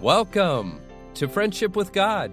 Welcome 0.00 0.80
to 1.12 1.28
Friendship 1.28 1.76
with 1.76 1.92
God. 1.92 2.32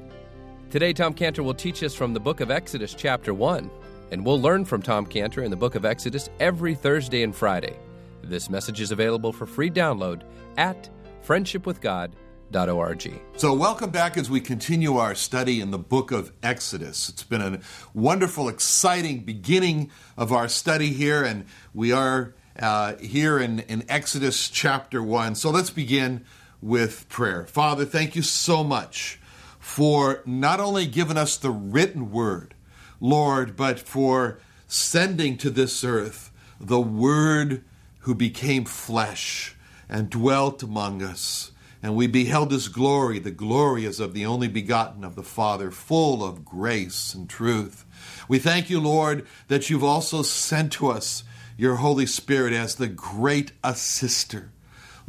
Today, 0.70 0.94
Tom 0.94 1.14
Cantor 1.14 1.44
will 1.44 1.54
teach 1.54 1.84
us 1.84 1.94
from 1.94 2.14
the 2.14 2.20
book 2.20 2.40
of 2.40 2.50
Exodus, 2.50 2.94
chapter 2.94 3.34
1, 3.34 3.70
and 4.12 4.26
we'll 4.26 4.40
learn 4.40 4.64
from 4.64 4.82
Tom 4.82 5.06
Cantor 5.06 5.44
in 5.44 5.52
the 5.52 5.58
book 5.58 5.76
of 5.76 5.84
Exodus 5.84 6.30
every 6.40 6.76
Thursday 6.76 7.24
and 7.24 7.36
Friday. 7.36 7.78
This 8.24 8.50
message 8.50 8.80
is 8.80 8.94
available 8.94 9.34
for 9.34 9.46
free 9.46 9.70
download 9.70 10.22
at 10.56 10.90
friendshipwithgod.org. 11.26 13.22
So, 13.36 13.54
welcome 13.54 13.90
back 13.90 14.16
as 14.16 14.30
we 14.30 14.40
continue 14.40 14.96
our 14.96 15.14
study 15.14 15.60
in 15.60 15.72
the 15.72 15.78
book 15.78 16.14
of 16.14 16.32
Exodus. 16.42 17.10
It's 17.10 17.24
been 17.24 17.42
a 17.42 17.60
wonderful, 17.94 18.48
exciting 18.48 19.26
beginning 19.26 19.92
of 20.16 20.32
our 20.32 20.48
study 20.48 20.94
here, 20.94 21.22
and 21.22 21.44
we 21.74 21.92
are 21.92 22.34
uh, 22.58 22.96
here 22.96 23.38
in, 23.38 23.60
in 23.60 23.84
Exodus 23.90 24.48
chapter 24.48 25.04
1. 25.04 25.36
So, 25.36 25.50
let's 25.50 25.70
begin 25.70 26.24
with 26.62 27.08
prayer. 27.10 27.46
Father, 27.46 27.86
thank 27.86 28.16
you 28.16 28.22
so 28.22 28.64
much 28.64 29.20
for 29.60 30.22
not 30.26 30.60
only 30.60 30.86
giving 30.86 31.18
us 31.18 31.38
the 31.38 31.52
written 31.52 32.12
word, 32.12 32.54
Lord, 33.00 33.56
but 33.56 33.80
for 33.80 34.40
sending 34.68 35.38
to 35.38 35.50
this 35.50 35.84
earth 35.84 36.32
the 36.60 36.80
Word 36.80 37.64
who 38.00 38.16
became 38.16 38.66
flesh 38.66 39.56
and 39.90 40.10
dwelt 40.10 40.64
among 40.64 41.04
us. 41.04 41.52
And 41.84 41.96
we 41.96 42.08
beheld 42.08 42.52
his 42.52 42.70
glory. 42.70 43.20
The 43.20 43.32
glory 43.32 43.86
is 43.86 44.00
of 44.00 44.14
the 44.14 44.26
only 44.26 44.48
begotten 44.48 45.04
of 45.04 45.16
the 45.16 45.24
Father, 45.24 45.70
full 45.70 46.24
of 46.24 46.44
grace 46.44 47.14
and 47.14 47.30
truth. 47.30 47.86
We 48.28 48.40
thank 48.40 48.70
you, 48.70 48.80
Lord, 48.80 49.28
that 49.48 49.70
you've 49.70 49.84
also 49.84 50.24
sent 50.24 50.72
to 50.74 50.88
us 50.88 51.24
your 51.56 51.76
Holy 51.76 52.06
Spirit 52.06 52.54
as 52.54 52.76
the 52.76 52.88
great 52.88 53.52
assister 53.64 54.52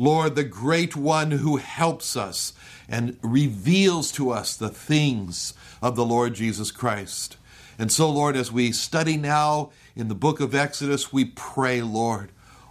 Lord, 0.00 0.36
the 0.36 0.44
great 0.44 0.94
one 0.94 1.32
who 1.32 1.56
helps 1.56 2.16
us 2.16 2.52
and 2.88 3.18
reveals 3.20 4.12
to 4.12 4.30
us 4.30 4.56
the 4.56 4.68
things 4.68 5.54
of 5.82 5.96
the 5.96 6.04
Lord 6.04 6.34
Jesus 6.34 6.70
Christ. 6.70 7.36
And 7.78 7.90
so, 7.90 8.08
Lord, 8.08 8.36
as 8.36 8.52
we 8.52 8.70
study 8.70 9.16
now 9.16 9.70
in 9.96 10.06
the 10.06 10.14
book 10.14 10.38
of 10.38 10.54
Exodus, 10.54 11.12
we 11.12 11.24
pray, 11.24 11.82
Lord, 11.82 12.30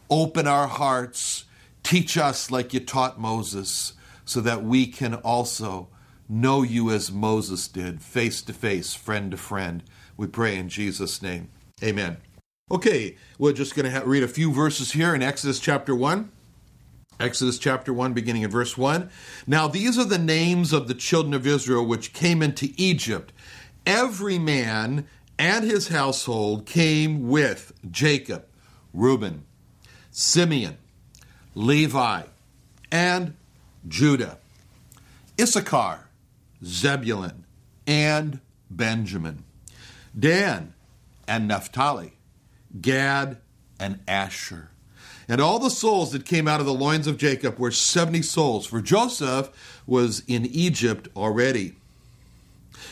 open 0.10 0.48
our 0.48 0.68
hearts, 0.68 1.44
teach 1.84 2.18
us 2.18 2.50
like 2.50 2.74
you 2.74 2.80
taught 2.80 3.20
Moses, 3.20 3.94
so 4.24 4.40
that 4.42 4.64
we 4.64 4.88
can 4.88 5.14
also 5.14 5.90
know 6.30 6.62
you 6.62 6.92
as 6.92 7.12
Moses 7.12 7.68
did, 7.68 8.02
face 8.02 8.42
to 8.44 8.54
face, 8.54 8.94
friend 8.94 9.32
to 9.32 9.38
friend. 9.38 9.84
We 10.16 10.28
pray 10.28 10.58
in 10.58 10.70
Jesus' 10.70 11.22
name. 11.22 11.50
Amen. 11.84 12.18
Okay, 12.72 13.16
we're 13.38 13.54
just 13.54 13.76
going 13.76 13.92
to 13.92 14.06
read 14.06 14.24
a 14.24 14.28
few 14.28 14.52
verses 14.52 14.92
here 14.92 15.14
in 15.14 15.22
Exodus 15.22 15.60
chapter 15.60 15.96
1. 15.96 16.32
Exodus 17.20 17.58
chapter 17.58 17.92
1, 17.92 18.14
beginning 18.14 18.44
in 18.44 18.52
verse 18.52 18.78
1. 18.78 19.10
Now 19.48 19.68
these 19.68 19.98
are 19.98 20.06
the 20.06 20.20
names 20.20 20.72
of 20.72 20.88
the 20.88 20.94
children 20.94 21.34
of 21.34 21.48
Israel 21.48 21.86
which 21.86 22.14
came 22.14 22.44
into 22.44 22.74
Egypt. 22.78 23.34
Every 23.86 24.38
man 24.38 25.08
and 25.40 25.66
his 25.66 25.88
household 25.88 26.68
came 26.68 27.28
with 27.28 27.74
Jacob, 27.90 28.46
Reuben, 28.94 29.46
Simeon, 30.12 30.78
Levi, 31.56 32.24
and 32.92 33.36
Judah, 33.88 34.38
Issachar, 35.40 36.10
Zebulun, 36.64 37.46
and 37.88 38.42
Benjamin, 38.70 39.44
Dan 40.18 40.74
and 41.28 41.48
Naphtali, 41.48 42.14
Gad 42.80 43.38
and 43.80 44.00
Asher. 44.08 44.70
And 45.30 45.42
all 45.42 45.60
the 45.60 45.70
souls 45.70 46.12
that 46.12 46.26
came 46.26 46.48
out 46.48 46.60
of 46.60 46.66
the 46.66 46.74
loins 46.74 47.08
of 47.08 47.18
Jacob 47.18 47.60
were 47.60 47.72
70 47.72 48.22
souls, 48.22 48.66
for 48.66 48.82
Joseph 48.82 49.82
was 49.86 50.24
in 50.28 50.46
Egypt 50.46 51.10
already. 51.16 51.76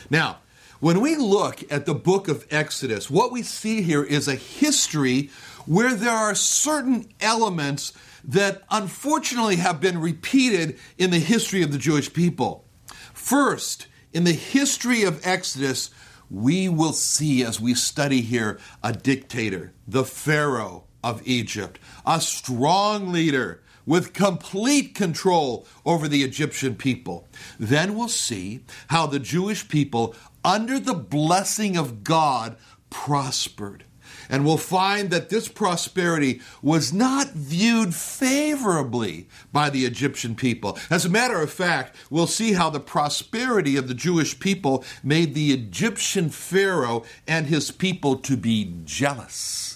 Now, 0.10 0.40
when 0.80 1.00
we 1.00 1.16
look 1.16 1.64
at 1.72 1.86
the 1.86 1.96
book 1.96 2.28
of 2.28 2.46
Exodus, 2.52 3.10
what 3.10 3.32
we 3.32 3.42
see 3.42 3.82
here 3.82 4.04
is 4.04 4.28
a 4.28 4.36
history 4.36 5.30
where 5.66 5.96
there 5.96 6.12
are 6.12 6.36
certain 6.36 7.08
elements 7.22 7.94
that 8.24 8.64
unfortunately 8.70 9.56
have 9.56 9.80
been 9.80 10.00
repeated 10.00 10.78
in 10.98 11.12
the 11.12 11.20
history 11.20 11.62
of 11.62 11.72
the 11.72 11.78
Jewish 11.78 12.12
people. 12.12 12.66
First, 13.14 13.88
in 14.14 14.26
the 14.26 14.34
history 14.34 15.04
of 15.04 15.26
Exodus, 15.26 15.90
we 16.30 16.68
will 16.68 16.94
see 16.94 17.44
as 17.44 17.62
we 17.62 17.74
study 17.74 18.22
here 18.22 18.60
a 18.84 18.92
dictator, 18.92 19.74
the 19.88 20.04
Pharaoh 20.04 20.84
of 21.06 21.22
Egypt, 21.24 21.80
a 22.04 22.20
strong 22.20 23.12
leader 23.12 23.62
with 23.86 24.12
complete 24.12 24.96
control 24.96 25.68
over 25.86 26.08
the 26.08 26.24
Egyptian 26.24 26.76
people. 26.76 27.28
Then 27.60 27.96
we'll 27.96 28.08
see 28.08 28.62
how 28.88 29.06
the 29.06 29.20
Jewish 29.20 29.70
people, 29.70 30.16
under 30.44 30.80
the 30.80 30.96
blessing 30.96 31.78
of 31.78 32.04
God, 32.04 32.58
prospered. 32.90 33.84
And 34.28 34.44
we'll 34.44 34.58
find 34.58 35.12
that 35.12 35.30
this 35.30 35.48
prosperity 35.48 36.42
was 36.64 36.92
not 36.92 37.34
viewed 37.34 37.94
favorably 37.94 39.28
by 39.54 39.70
the 39.70 39.86
Egyptian 39.86 40.34
people. 40.34 40.80
As 40.90 41.06
a 41.06 41.10
matter 41.10 41.40
of 41.40 41.52
fact, 41.52 41.96
we'll 42.10 42.26
see 42.26 42.54
how 42.54 42.72
the 42.72 42.80
prosperity 42.80 43.78
of 43.78 43.88
the 43.88 43.94
Jewish 43.94 44.40
people 44.40 44.84
made 45.04 45.36
the 45.36 45.54
Egyptian 45.54 46.30
Pharaoh 46.30 47.04
and 47.28 47.46
his 47.46 47.70
people 47.70 48.16
to 48.18 48.36
be 48.36 48.74
jealous 48.86 49.75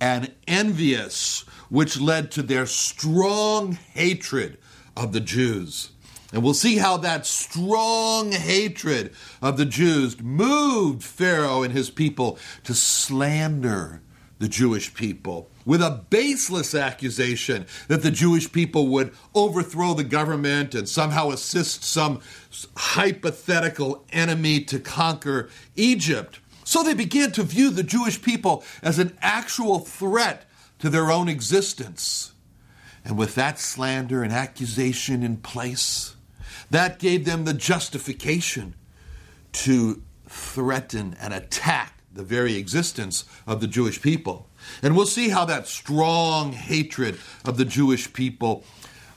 and 0.00 0.32
envious, 0.46 1.40
which 1.68 2.00
led 2.00 2.30
to 2.32 2.42
their 2.42 2.66
strong 2.66 3.72
hatred 3.72 4.58
of 4.96 5.12
the 5.12 5.20
Jews. 5.20 5.90
And 6.32 6.42
we'll 6.42 6.54
see 6.54 6.76
how 6.76 6.98
that 6.98 7.24
strong 7.24 8.32
hatred 8.32 9.14
of 9.40 9.56
the 9.56 9.64
Jews 9.64 10.20
moved 10.20 11.02
Pharaoh 11.02 11.62
and 11.62 11.72
his 11.72 11.88
people 11.88 12.38
to 12.64 12.74
slander 12.74 14.02
the 14.38 14.48
Jewish 14.48 14.94
people 14.94 15.50
with 15.64 15.82
a 15.82 16.04
baseless 16.10 16.74
accusation 16.74 17.66
that 17.88 18.02
the 18.02 18.10
Jewish 18.10 18.50
people 18.52 18.88
would 18.88 19.12
overthrow 19.34 19.94
the 19.94 20.04
government 20.04 20.74
and 20.74 20.88
somehow 20.88 21.30
assist 21.30 21.82
some 21.82 22.20
hypothetical 22.76 24.04
enemy 24.12 24.60
to 24.64 24.78
conquer 24.78 25.48
Egypt. 25.76 26.40
So 26.68 26.82
they 26.82 26.92
began 26.92 27.32
to 27.32 27.44
view 27.44 27.70
the 27.70 27.82
Jewish 27.82 28.20
people 28.20 28.62
as 28.82 28.98
an 28.98 29.16
actual 29.22 29.78
threat 29.78 30.44
to 30.80 30.90
their 30.90 31.10
own 31.10 31.26
existence. 31.26 32.32
And 33.06 33.16
with 33.16 33.34
that 33.36 33.58
slander 33.58 34.22
and 34.22 34.30
accusation 34.30 35.22
in 35.22 35.38
place, 35.38 36.14
that 36.70 36.98
gave 36.98 37.24
them 37.24 37.46
the 37.46 37.54
justification 37.54 38.74
to 39.52 40.02
threaten 40.28 41.16
and 41.18 41.32
attack 41.32 42.02
the 42.12 42.22
very 42.22 42.56
existence 42.56 43.24
of 43.46 43.62
the 43.62 43.66
Jewish 43.66 44.02
people. 44.02 44.50
And 44.82 44.94
we'll 44.94 45.06
see 45.06 45.30
how 45.30 45.46
that 45.46 45.68
strong 45.68 46.52
hatred 46.52 47.18
of 47.46 47.56
the 47.56 47.64
Jewish 47.64 48.12
people 48.12 48.62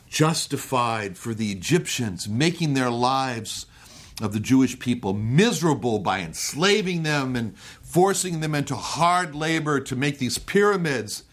justified 0.07 1.17
for 1.17 1.34
the 1.34 1.51
Egyptians 1.51 2.29
making 2.29 2.75
their 2.75 2.90
lives 2.90 3.66
of 4.21 4.33
the 4.33 4.39
Jewish 4.39 4.79
people 4.79 5.13
miserable 5.13 5.99
by 5.99 6.19
enslaving 6.19 7.03
them 7.03 7.35
and 7.35 7.57
forcing 7.57 8.39
them 8.39 8.55
into 8.55 8.75
hard 8.75 9.35
labor 9.35 9.79
to 9.79 9.95
make 9.95 10.19
these 10.19 10.37
pyramids. 10.37 11.23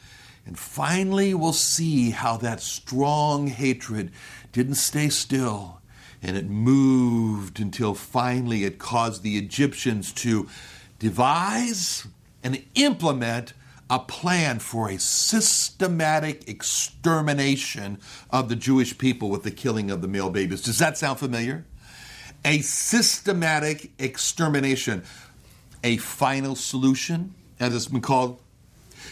And 0.47 0.59
finally, 0.59 1.35
we'll 1.35 1.53
see 1.53 2.11
how 2.11 2.37
that 2.39 2.61
strong 2.61 3.49
hatred 3.49 4.11
didn't 4.53 4.77
stay 4.77 5.09
still 5.09 5.79
and 6.23 6.37
it 6.37 6.49
moved 6.49 7.61
until 7.61 7.95
finally 7.95 8.65
it 8.65 8.79
caused 8.79 9.23
the 9.23 9.37
Egyptians 9.37 10.13
to 10.13 10.49
devise 10.99 12.07
and 12.43 12.65
implement 12.75 13.53
a 13.91 13.99
plan 13.99 14.59
for 14.59 14.91
a 14.91 14.99
systematic 14.99 16.49
extermination 16.49 17.99
of 18.31 18.49
the 18.49 18.57
Jewish 18.57 18.99
people 18.99 19.31
with 19.31 19.45
the 19.45 19.51
killing 19.51 19.91
of 19.91 20.03
the 20.03 20.09
male 20.09 20.31
babies. 20.31 20.63
Does 20.63 20.79
that 20.79 20.99
sound 20.99 21.19
familiar? 21.19 21.65
A 22.45 22.61
systematic 22.61 23.93
extermination, 23.99 25.03
a 25.83 25.97
final 25.99 26.55
solution, 26.55 27.35
as 27.61 27.75
it's 27.75 27.87
been 27.87 28.01
called. 28.01 28.41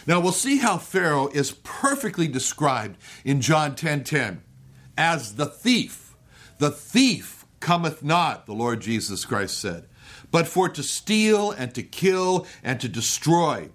Now 0.06 0.20
we'll 0.20 0.32
see 0.32 0.58
how 0.58 0.78
Pharaoh 0.78 1.28
is 1.28 1.52
perfectly 1.62 2.28
described 2.28 2.96
in 3.24 3.40
John 3.40 3.72
10:10 3.72 3.76
10, 3.76 4.04
10, 4.04 4.42
as 4.96 5.36
the 5.36 5.46
thief. 5.46 6.14
The 6.58 6.70
thief 6.70 7.44
cometh 7.60 8.02
not, 8.02 8.46
the 8.46 8.54
Lord 8.54 8.80
Jesus 8.80 9.24
Christ 9.24 9.58
said, 9.58 9.86
but 10.30 10.46
for 10.46 10.68
to 10.68 10.82
steal 10.82 11.50
and 11.50 11.74
to 11.74 11.82
kill 11.82 12.46
and 12.62 12.80
to 12.80 12.88
destroy. 12.88 13.70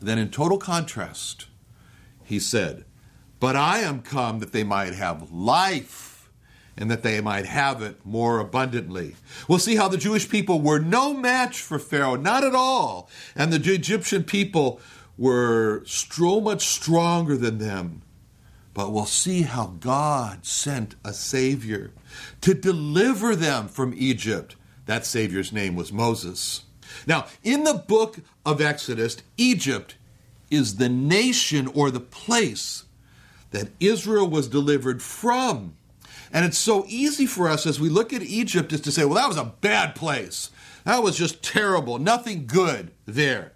Then 0.00 0.18
in 0.18 0.30
total 0.30 0.58
contrast, 0.58 1.46
he 2.22 2.38
said, 2.38 2.84
But 3.40 3.56
I 3.56 3.78
am 3.78 4.02
come 4.02 4.40
that 4.40 4.52
they 4.52 4.64
might 4.64 4.94
have 4.94 5.32
life 5.32 6.15
and 6.76 6.90
that 6.90 7.02
they 7.02 7.20
might 7.20 7.46
have 7.46 7.80
it 7.82 8.04
more 8.04 8.38
abundantly. 8.38 9.16
We'll 9.48 9.58
see 9.58 9.76
how 9.76 9.88
the 9.88 9.96
Jewish 9.96 10.28
people 10.28 10.60
were 10.60 10.78
no 10.78 11.14
match 11.14 11.60
for 11.60 11.78
Pharaoh, 11.78 12.16
not 12.16 12.44
at 12.44 12.54
all, 12.54 13.08
and 13.34 13.52
the 13.52 13.72
Egyptian 13.72 14.24
people 14.24 14.80
were 15.16 15.82
so 15.86 16.40
much 16.40 16.66
stronger 16.66 17.36
than 17.36 17.58
them. 17.58 18.02
but 18.74 18.92
we'll 18.92 19.06
see 19.06 19.40
how 19.40 19.68
God 19.80 20.44
sent 20.44 20.96
a 21.02 21.14
Savior 21.14 21.92
to 22.42 22.52
deliver 22.52 23.34
them 23.34 23.68
from 23.68 23.94
Egypt. 23.96 24.54
That 24.84 25.06
Savior's 25.06 25.50
name 25.50 25.76
was 25.76 25.90
Moses. 25.94 26.64
Now, 27.06 27.24
in 27.42 27.64
the 27.64 27.72
book 27.72 28.18
of 28.44 28.60
Exodus, 28.60 29.16
Egypt 29.38 29.96
is 30.50 30.76
the 30.76 30.90
nation 30.90 31.68
or 31.68 31.90
the 31.90 32.00
place 32.00 32.84
that 33.50 33.70
Israel 33.80 34.28
was 34.28 34.46
delivered 34.46 35.00
from. 35.02 35.74
And 36.36 36.44
it's 36.44 36.58
so 36.58 36.84
easy 36.86 37.24
for 37.24 37.48
us 37.48 37.64
as 37.64 37.80
we 37.80 37.88
look 37.88 38.12
at 38.12 38.20
Egypt 38.20 38.70
is 38.70 38.82
to 38.82 38.92
say, 38.92 39.06
well, 39.06 39.14
that 39.14 39.26
was 39.26 39.38
a 39.38 39.54
bad 39.62 39.94
place. 39.94 40.50
That 40.84 41.02
was 41.02 41.16
just 41.16 41.42
terrible. 41.42 41.98
Nothing 41.98 42.46
good 42.46 42.90
there. 43.06 43.52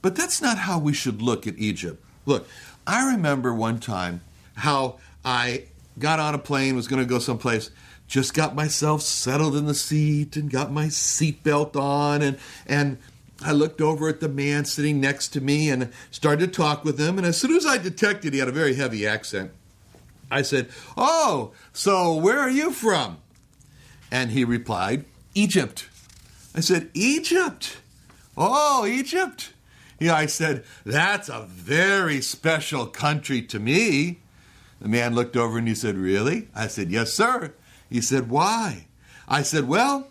But 0.00 0.14
that's 0.14 0.40
not 0.40 0.56
how 0.56 0.78
we 0.78 0.92
should 0.92 1.20
look 1.20 1.48
at 1.48 1.58
Egypt. 1.58 2.00
Look, 2.26 2.46
I 2.86 3.10
remember 3.10 3.52
one 3.52 3.80
time 3.80 4.20
how 4.54 4.98
I 5.24 5.64
got 5.98 6.20
on 6.20 6.32
a 6.32 6.38
plane, 6.38 6.76
was 6.76 6.86
going 6.86 7.02
to 7.02 7.08
go 7.08 7.18
someplace, 7.18 7.72
just 8.06 8.34
got 8.34 8.54
myself 8.54 9.02
settled 9.02 9.56
in 9.56 9.66
the 9.66 9.74
seat 9.74 10.36
and 10.36 10.48
got 10.48 10.70
my 10.70 10.86
seatbelt 10.86 11.74
on, 11.74 12.22
and 12.22 12.38
and 12.68 12.98
I 13.42 13.50
looked 13.50 13.80
over 13.80 14.08
at 14.08 14.20
the 14.20 14.28
man 14.28 14.64
sitting 14.64 15.00
next 15.00 15.30
to 15.30 15.40
me 15.40 15.68
and 15.68 15.92
started 16.12 16.52
to 16.52 16.56
talk 16.56 16.84
with 16.84 17.00
him. 17.00 17.18
And 17.18 17.26
as 17.26 17.36
soon 17.40 17.56
as 17.56 17.66
I 17.66 17.78
detected 17.78 18.32
he 18.32 18.38
had 18.38 18.48
a 18.48 18.52
very 18.52 18.74
heavy 18.74 19.04
accent, 19.04 19.50
I 20.30 20.42
said, 20.42 20.68
"Oh, 20.96 21.52
so 21.72 22.14
where 22.14 22.38
are 22.38 22.50
you 22.50 22.72
from?" 22.72 23.18
And 24.10 24.30
he 24.30 24.44
replied, 24.44 25.04
"Egypt." 25.34 25.88
I 26.54 26.60
said, 26.60 26.90
"Egypt." 26.94 27.78
Oh, 28.36 28.86
Egypt. 28.86 29.52
Yeah, 29.98 30.14
I 30.14 30.26
said, 30.26 30.64
That's 30.84 31.28
a 31.28 31.42
very 31.42 32.22
special 32.22 32.86
country 32.86 33.42
to 33.42 33.60
me. 33.60 34.20
The 34.80 34.88
man 34.88 35.14
looked 35.14 35.36
over 35.36 35.58
and 35.58 35.68
he 35.68 35.74
said, 35.74 35.96
Really? 35.96 36.48
I 36.54 36.66
said, 36.66 36.90
Yes, 36.90 37.12
sir. 37.12 37.52
He 37.90 38.00
said, 38.00 38.30
Why? 38.30 38.86
I 39.28 39.42
said, 39.42 39.68
Well, 39.68 40.08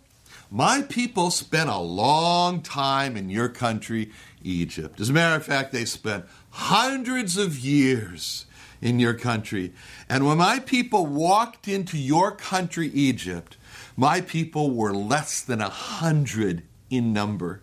my 0.52 0.84
people 0.84 1.32
spent 1.32 1.72
a 1.72 1.80
long 1.80 2.62
time 2.62 3.18
in 3.18 3.32
your 3.32 3.50
country, 3.50 4.12
Egypt. 4.44 5.00
As 5.00 5.10
a 5.10 5.14
matter 5.14 5.36
of 5.36 5.46
fact, 5.46 5.72
they 5.72 5.86
spent 5.86 6.26
hundreds 6.52 7.36
of 7.36 7.58
years 7.58 8.46
in 8.82 9.00
your 9.00 9.14
country. 9.14 9.74
And 10.08 10.26
when 10.26 10.38
my 10.38 10.60
people 10.60 11.06
walked 11.06 11.68
into 11.68 11.98
your 11.98 12.32
country, 12.32 12.88
Egypt, 12.90 13.58
my 13.96 14.22
people 14.22 14.72
were 14.72 14.94
less 14.94 15.42
than 15.42 15.62
a 15.62 15.70
hundred 15.70 16.64
in 16.90 17.14
number. 17.14 17.62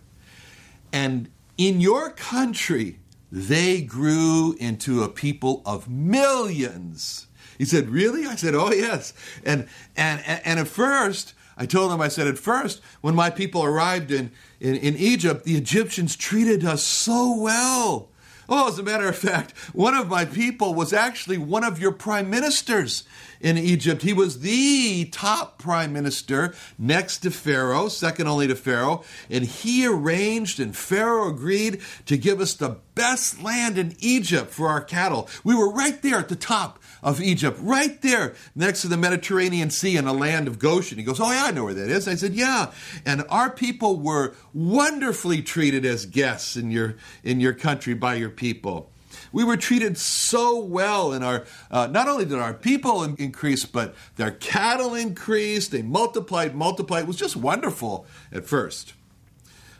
And 0.91 1.29
in 1.57 1.81
your 1.81 2.11
country, 2.11 2.99
they 3.31 3.81
grew 3.81 4.55
into 4.59 5.03
a 5.03 5.09
people 5.09 5.61
of 5.65 5.89
millions. 5.89 7.27
He 7.57 7.65
said, 7.65 7.89
Really? 7.89 8.25
I 8.25 8.35
said, 8.35 8.55
Oh, 8.55 8.71
yes. 8.71 9.13
And, 9.43 9.67
and, 9.95 10.21
and 10.25 10.59
at 10.59 10.67
first, 10.67 11.33
I 11.57 11.65
told 11.65 11.91
him, 11.91 11.99
I 11.99 12.07
said, 12.07 12.27
At 12.27 12.37
first, 12.37 12.81
when 13.01 13.15
my 13.15 13.29
people 13.29 13.63
arrived 13.63 14.11
in, 14.11 14.31
in, 14.59 14.75
in 14.75 14.95
Egypt, 14.95 15.43
the 15.43 15.55
Egyptians 15.55 16.15
treated 16.15 16.63
us 16.63 16.83
so 16.83 17.35
well. 17.39 18.09
Oh, 18.49 18.69
as 18.69 18.79
a 18.79 18.83
matter 18.83 19.07
of 19.07 19.17
fact, 19.17 19.51
one 19.73 19.93
of 19.93 20.07
my 20.07 20.23
people 20.23 20.73
was 20.73 20.93
actually 20.93 21.37
one 21.37 21.65
of 21.65 21.79
your 21.79 21.91
prime 21.91 22.29
ministers 22.29 23.03
in 23.41 23.57
Egypt. 23.57 24.03
He 24.03 24.13
was 24.13 24.39
the 24.39 25.05
top 25.11 25.57
prime 25.57 25.91
minister 25.91 26.55
next 26.77 27.19
to 27.19 27.31
Pharaoh, 27.31 27.89
second 27.89 28.27
only 28.27 28.47
to 28.47 28.55
Pharaoh, 28.55 29.03
and 29.29 29.43
he 29.43 29.85
arranged 29.85 30.59
and 30.59 30.75
Pharaoh 30.75 31.29
agreed 31.29 31.81
to 32.05 32.17
give 32.17 32.39
us 32.39 32.53
the 32.53 32.77
best 32.95 33.43
land 33.43 33.77
in 33.77 33.95
Egypt 33.99 34.51
for 34.51 34.69
our 34.69 34.81
cattle. 34.81 35.27
We 35.43 35.53
were 35.53 35.71
right 35.71 36.01
there 36.01 36.17
at 36.17 36.29
the 36.29 36.35
top 36.35 36.79
of 37.03 37.21
Egypt, 37.21 37.57
right 37.61 38.01
there 38.01 38.35
next 38.55 38.81
to 38.81 38.87
the 38.87 38.97
Mediterranean 38.97 39.69
Sea 39.69 39.97
in 39.97 40.05
the 40.05 40.13
land 40.13 40.47
of 40.47 40.59
Goshen. 40.59 40.97
He 40.97 41.03
goes, 41.03 41.19
Oh, 41.19 41.31
yeah, 41.31 41.45
I 41.45 41.51
know 41.51 41.65
where 41.65 41.73
that 41.73 41.89
is. 41.89 42.07
I 42.07 42.15
said, 42.15 42.33
Yeah. 42.33 42.71
And 43.05 43.23
our 43.29 43.49
people 43.49 43.99
were 43.99 44.35
wonderfully 44.53 45.41
treated 45.41 45.85
as 45.85 46.05
guests 46.05 46.55
in 46.55 46.71
your, 46.71 46.95
in 47.23 47.39
your 47.39 47.53
country 47.53 47.93
by 47.93 48.15
your 48.15 48.29
people. 48.29 48.91
We 49.31 49.43
were 49.43 49.57
treated 49.57 49.97
so 49.97 50.59
well, 50.59 51.11
and 51.11 51.23
our 51.23 51.45
uh, 51.69 51.87
not 51.87 52.07
only 52.07 52.25
did 52.25 52.39
our 52.39 52.53
people 52.53 53.03
increase, 53.03 53.65
but 53.65 53.95
their 54.15 54.31
cattle 54.31 54.95
increased. 54.95 55.71
They 55.71 55.81
multiplied, 55.81 56.55
multiplied. 56.55 57.03
It 57.03 57.07
was 57.07 57.17
just 57.17 57.35
wonderful 57.35 58.05
at 58.31 58.45
first. 58.45 58.93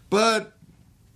But 0.09 0.53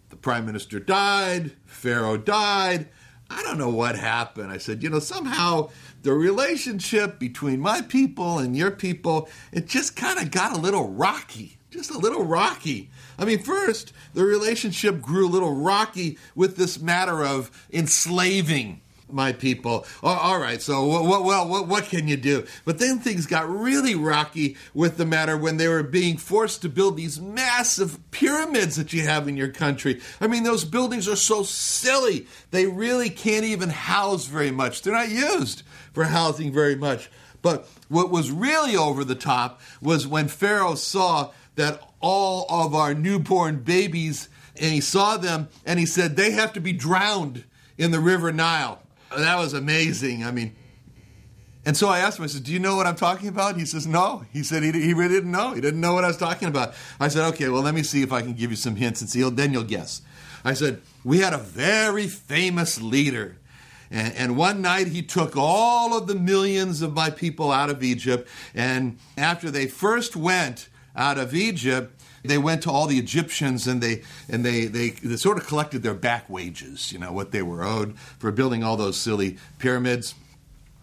the 0.10 0.16
prime 0.16 0.46
minister 0.46 0.80
died, 0.80 1.52
Pharaoh 1.66 2.18
died. 2.18 2.90
I 3.32 3.44
don't 3.44 3.58
know 3.58 3.70
what 3.70 3.96
happened. 3.96 4.52
I 4.52 4.58
said, 4.58 4.84
you 4.84 4.90
know, 4.90 5.00
somehow 5.00 5.70
the 6.04 6.14
relationship 6.14 7.18
between 7.18 7.62
my 7.62 7.82
people 7.82 8.40
and 8.40 8.56
your 8.56 8.72
people, 8.72 9.30
it 9.54 9.68
just 9.68 9.96
kind 9.96 10.20
of 10.20 10.32
got 10.32 10.56
a 10.56 10.60
little 10.60 10.90
rocky, 10.90 11.58
just 11.70 11.92
a 11.92 11.98
little 11.98 12.26
rocky. 12.26 12.90
I 13.18 13.24
mean, 13.24 13.40
first, 13.40 13.94
the 14.14 14.26
relationship 14.26 15.02
grew 15.02 15.28
a 15.28 15.32
little 15.32 15.56
rocky 15.56 16.18
with 16.36 16.58
this 16.58 16.80
matter 16.82 17.24
of 17.24 17.50
enslaving 17.72 18.82
my 19.14 19.34
people. 19.34 19.86
all 20.04 20.40
right, 20.40 20.62
so 20.62 20.86
what, 20.86 21.24
well, 21.24 21.48
what, 21.48 21.68
what 21.68 21.86
can 21.86 22.08
you 22.08 22.18
do? 22.18 22.46
But 22.66 22.80
then 22.80 23.00
things 23.00 23.26
got 23.26 23.50
really 23.50 23.96
rocky 23.96 24.58
with 24.74 24.98
the 24.98 25.06
matter 25.06 25.38
when 25.38 25.58
they 25.58 25.68
were 25.68 25.84
being 25.84 26.18
forced 26.18 26.62
to 26.62 26.70
build 26.70 26.98
these 26.98 27.20
massive 27.20 28.00
pyramids 28.12 28.76
that 28.76 28.94
you 28.94 29.04
have 29.04 29.28
in 29.28 29.38
your 29.38 29.50
country. 29.50 30.02
I 30.20 30.28
mean, 30.28 30.44
those 30.44 30.66
buildings 30.66 31.08
are 31.08 31.16
so 31.16 31.44
silly. 31.44 32.28
They 32.52 32.66
really 32.66 33.10
can't 33.10 33.46
even 33.46 33.70
house 33.70 34.26
very 34.26 34.52
much. 34.52 34.82
They're 34.82 34.94
not 34.94 35.10
used 35.10 35.64
for 35.94 36.06
housing 36.06 36.52
very 36.54 36.76
much. 36.76 37.10
But 37.42 37.68
what 37.90 38.12
was 38.12 38.32
really 38.32 38.76
over 38.76 39.04
the 39.04 39.16
top 39.16 39.62
was 39.82 40.08
when 40.08 40.28
Pharaoh 40.28 40.76
saw 40.76 41.32
that 41.56 41.82
all 42.00 42.46
of 42.50 42.74
our 42.74 42.94
newborn 42.94 43.58
babies 43.58 44.30
and 44.56 44.72
he 44.72 44.82
saw 44.82 45.18
them 45.18 45.50
and 45.66 45.80
he 45.80 45.86
said 45.86 46.16
they 46.16 46.32
have 46.32 46.54
to 46.54 46.60
be 46.60 46.74
drowned 46.74 47.44
in 47.78 47.92
the 47.92 48.00
river 48.00 48.32
Nile. 48.32 48.82
That 49.18 49.38
was 49.38 49.54
amazing. 49.54 50.24
I 50.24 50.32
mean, 50.32 50.56
and 51.66 51.78
so 51.78 51.90
I 51.90 52.00
asked 52.00 52.18
him, 52.18 52.24
I 52.24 52.28
said, 52.28 52.44
Do 52.44 52.52
you 52.52 52.60
know 52.60 52.76
what 52.76 52.88
I'm 52.88 52.96
talking 52.96 53.28
about? 53.28 53.58
He 53.58 53.66
says, 53.66 53.86
No. 53.86 54.26
He 54.32 54.44
said 54.44 54.64
he, 54.64 54.72
he 54.72 54.94
really 54.94 55.16
didn't 55.16 55.32
know. 55.32 55.54
He 55.54 55.62
didn't 55.62 55.82
know 55.82 55.94
what 55.94 56.04
I 56.04 56.08
was 56.08 56.18
talking 56.18 56.48
about. 56.48 56.74
I 57.00 57.08
said, 57.08 57.28
Okay, 57.30 57.50
well, 57.50 57.62
let 57.62 57.76
me 57.76 57.84
see 57.84 58.02
if 58.02 58.12
I 58.12 58.22
can 58.22 58.34
give 58.34 58.50
you 58.50 58.58
some 58.58 58.76
hints 58.76 59.02
and 59.02 59.10
see, 59.10 59.28
then 59.30 59.54
you'll 59.54 59.64
guess. 59.64 60.02
I 60.44 60.54
said, 60.54 60.82
We 61.04 61.20
had 61.20 61.34
a 61.34 61.38
very 61.38 62.08
famous 62.08 62.82
leader. 62.82 63.38
And, 63.92 64.14
and 64.16 64.38
one 64.38 64.62
night 64.62 64.88
he 64.88 65.02
took 65.02 65.36
all 65.36 65.98
of 65.98 66.08
the 66.08 66.16
millions 66.16 66.82
of 66.82 66.94
my 66.94 67.10
people 67.10 67.52
out 67.52 67.70
of 67.70 67.84
Egypt. 67.84 68.28
And 68.56 68.98
after 69.18 69.52
they 69.52 69.68
first 69.68 70.16
went, 70.16 70.70
out 70.96 71.18
of 71.18 71.34
Egypt, 71.34 72.01
they 72.24 72.38
went 72.38 72.64
to 72.64 72.72
all 72.72 72.88
the 72.88 72.98
Egyptians 72.98 73.68
and 73.68 73.82
they 73.82 74.04
and 74.30 74.46
they, 74.46 74.66
they, 74.66 74.90
they 74.90 75.16
sort 75.16 75.38
of 75.38 75.48
collected 75.48 75.84
their 75.84 75.94
back 75.94 76.30
wages, 76.30 76.92
you 76.92 77.00
know, 77.00 77.12
what 77.12 77.32
they 77.32 77.42
were 77.42 77.64
owed 77.64 77.98
for 78.20 78.32
building 78.32 78.64
all 78.64 78.78
those 78.78 78.98
silly 78.98 79.38
pyramids. 79.60 80.16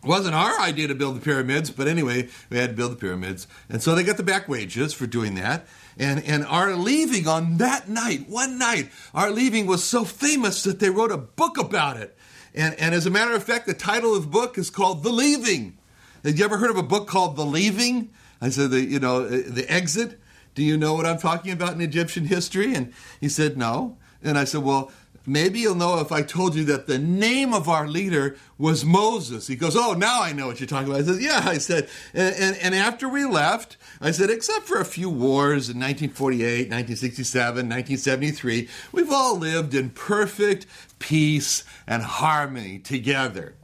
Wasn't 0.05 0.35
our 0.35 0.61
idea 0.61 0.87
to 0.89 0.95
build 0.95 1.17
the 1.17 1.21
pyramids, 1.21 1.71
but 1.71 1.89
anyway, 1.89 2.29
we 2.51 2.57
had 2.57 2.71
to 2.71 2.77
build 2.77 2.93
the 2.93 2.97
pyramids. 2.97 3.49
And 3.69 3.83
so 3.83 3.95
they 3.95 4.05
got 4.05 4.17
the 4.17 4.23
back 4.23 4.49
wages 4.49 4.95
for 4.95 5.07
doing 5.07 5.35
that. 5.35 5.67
And, 5.99 6.23
and 6.23 6.47
our 6.47 6.77
leaving 6.77 7.27
on 7.27 7.57
that 7.57 7.89
night, 7.89 8.29
one 8.29 8.59
night, 8.59 8.91
our 9.13 9.31
leaving 9.31 9.67
was 9.67 9.83
so 9.83 10.05
famous 10.05 10.63
that 10.63 10.79
they 10.79 10.91
wrote 10.91 11.11
a 11.11 11.19
book 11.19 11.59
about 11.59 11.97
it. 11.97 12.17
And, 12.55 12.75
and 12.77 12.95
as 12.95 13.07
a 13.07 13.11
matter 13.11 13.35
of 13.35 13.43
fact, 13.43 13.67
the 13.67 13.75
title 13.75 14.15
of 14.15 14.23
the 14.23 14.29
book 14.29 14.57
is 14.57 14.71
called 14.71 15.03
The 15.03 15.11
Leaving. 15.11 15.77
Have 16.23 16.39
you 16.39 16.45
ever 16.45 16.59
heard 16.59 16.71
of 16.71 16.77
a 16.77 16.83
book 16.83 17.09
called 17.09 17.37
The 17.37 17.45
Leaving? 17.45 18.11
I 18.41 18.51
said, 18.51 18.71
the, 18.71 18.81
you 18.81 19.01
know, 19.01 19.27
the 19.27 19.71
exit. 19.71 20.21
Do 20.59 20.65
you 20.65 20.77
know 20.77 20.95
what 20.95 21.07
I'm 21.07 21.19
talking 21.19 21.53
about 21.53 21.75
in 21.75 21.81
Egyptian 21.81 22.25
history? 22.25 22.75
And 22.75 22.93
he 23.21 23.29
said, 23.29 23.57
no. 23.57 23.97
And 24.25 24.37
I 24.37 24.43
said, 24.43 24.65
well, 24.65 24.91
maybe 25.25 25.61
you'll 25.61 25.77
know 25.77 26.01
if 26.01 26.11
I 26.11 26.23
told 26.23 26.57
you 26.57 26.65
that 26.65 26.89
the 26.89 26.99
name 26.99 27.55
of 27.55 27.69
our 27.69 27.87
leader 27.87 28.37
was 28.59 28.85
Moses. 28.85 29.47
He 29.47 29.55
goes, 29.55 29.77
Oh, 29.77 29.93
now 29.93 30.21
I 30.21 30.33
know 30.33 30.49
what 30.49 30.59
you're 30.59 30.67
talking 30.67 30.89
about. 30.89 31.03
I 31.03 31.05
said, 31.05 31.23
Yeah, 31.23 31.43
I 31.45 31.59
said. 31.59 31.89
And, 32.13 32.35
and, 32.35 32.57
and, 32.57 32.75
after 32.75 33.09
we 33.09 33.25
left, 33.25 33.77
I 34.01 34.11
said, 34.11 34.31
except 34.31 34.67
for 34.67 34.81
a 34.81 34.85
few 34.85 35.09
wars 35.09 35.69
in 35.69 35.79
1948, 35.79 36.69
1967, 36.69 37.55
1973, 37.55 38.69
we've 38.91 39.13
all 39.13 39.39
lived 39.39 39.75
in 39.75 39.91
perfect 39.91 40.67
peace 40.99 41.63
and 41.87 42.03
harmony 42.03 42.81
together. 42.81 43.55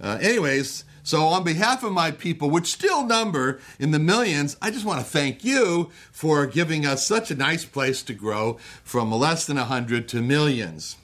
Uh, 0.00 0.18
anyways, 0.20 0.82
so, 1.06 1.26
on 1.26 1.44
behalf 1.44 1.84
of 1.84 1.92
my 1.92 2.10
people, 2.12 2.48
which 2.48 2.72
still 2.72 3.04
number 3.04 3.60
in 3.78 3.90
the 3.90 3.98
millions, 3.98 4.56
I 4.62 4.70
just 4.70 4.86
want 4.86 5.00
to 5.00 5.04
thank 5.04 5.44
you 5.44 5.90
for 6.10 6.46
giving 6.46 6.86
us 6.86 7.06
such 7.06 7.30
a 7.30 7.34
nice 7.34 7.66
place 7.66 8.02
to 8.04 8.14
grow 8.14 8.54
from 8.82 9.12
less 9.12 9.46
than 9.46 9.58
100 9.58 10.08
to 10.08 10.22
millions. 10.22 10.96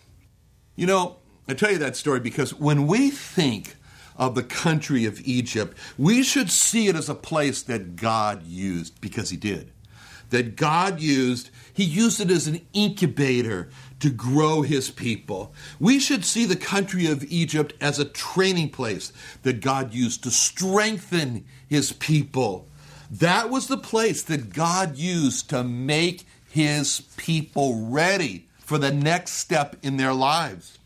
You 0.74 0.86
know, 0.86 1.16
I 1.46 1.52
tell 1.52 1.70
you 1.70 1.76
that 1.78 1.96
story 1.96 2.18
because 2.18 2.54
when 2.54 2.86
we 2.86 3.10
think 3.10 3.76
of 4.16 4.34
the 4.34 4.42
country 4.42 5.04
of 5.04 5.20
Egypt, 5.26 5.76
we 5.98 6.22
should 6.22 6.50
see 6.50 6.88
it 6.88 6.96
as 6.96 7.10
a 7.10 7.14
place 7.14 7.60
that 7.64 7.96
God 7.96 8.42
used 8.44 9.02
because 9.02 9.28
He 9.28 9.36
did. 9.36 9.70
That 10.30 10.56
God 10.56 11.00
used, 11.00 11.50
He 11.74 11.84
used 11.84 12.20
it 12.22 12.30
as 12.30 12.46
an 12.46 12.62
incubator 12.72 13.68
to 14.00 14.10
grow 14.10 14.62
his 14.62 14.90
people. 14.90 15.54
We 15.78 16.00
should 16.00 16.24
see 16.24 16.44
the 16.44 16.56
country 16.56 17.06
of 17.06 17.24
Egypt 17.24 17.74
as 17.80 17.98
a 17.98 18.04
training 18.04 18.70
place 18.70 19.12
that 19.42 19.60
God 19.60 19.94
used 19.94 20.22
to 20.24 20.30
strengthen 20.30 21.44
his 21.68 21.92
people. 21.92 22.68
That 23.10 23.50
was 23.50 23.66
the 23.66 23.76
place 23.76 24.22
that 24.24 24.52
God 24.52 24.96
used 24.96 25.50
to 25.50 25.62
make 25.64 26.24
his 26.48 27.02
people 27.16 27.86
ready 27.86 28.48
for 28.58 28.78
the 28.78 28.92
next 28.92 29.32
step 29.32 29.76
in 29.82 29.96
their 29.96 30.14
lives. 30.14 30.78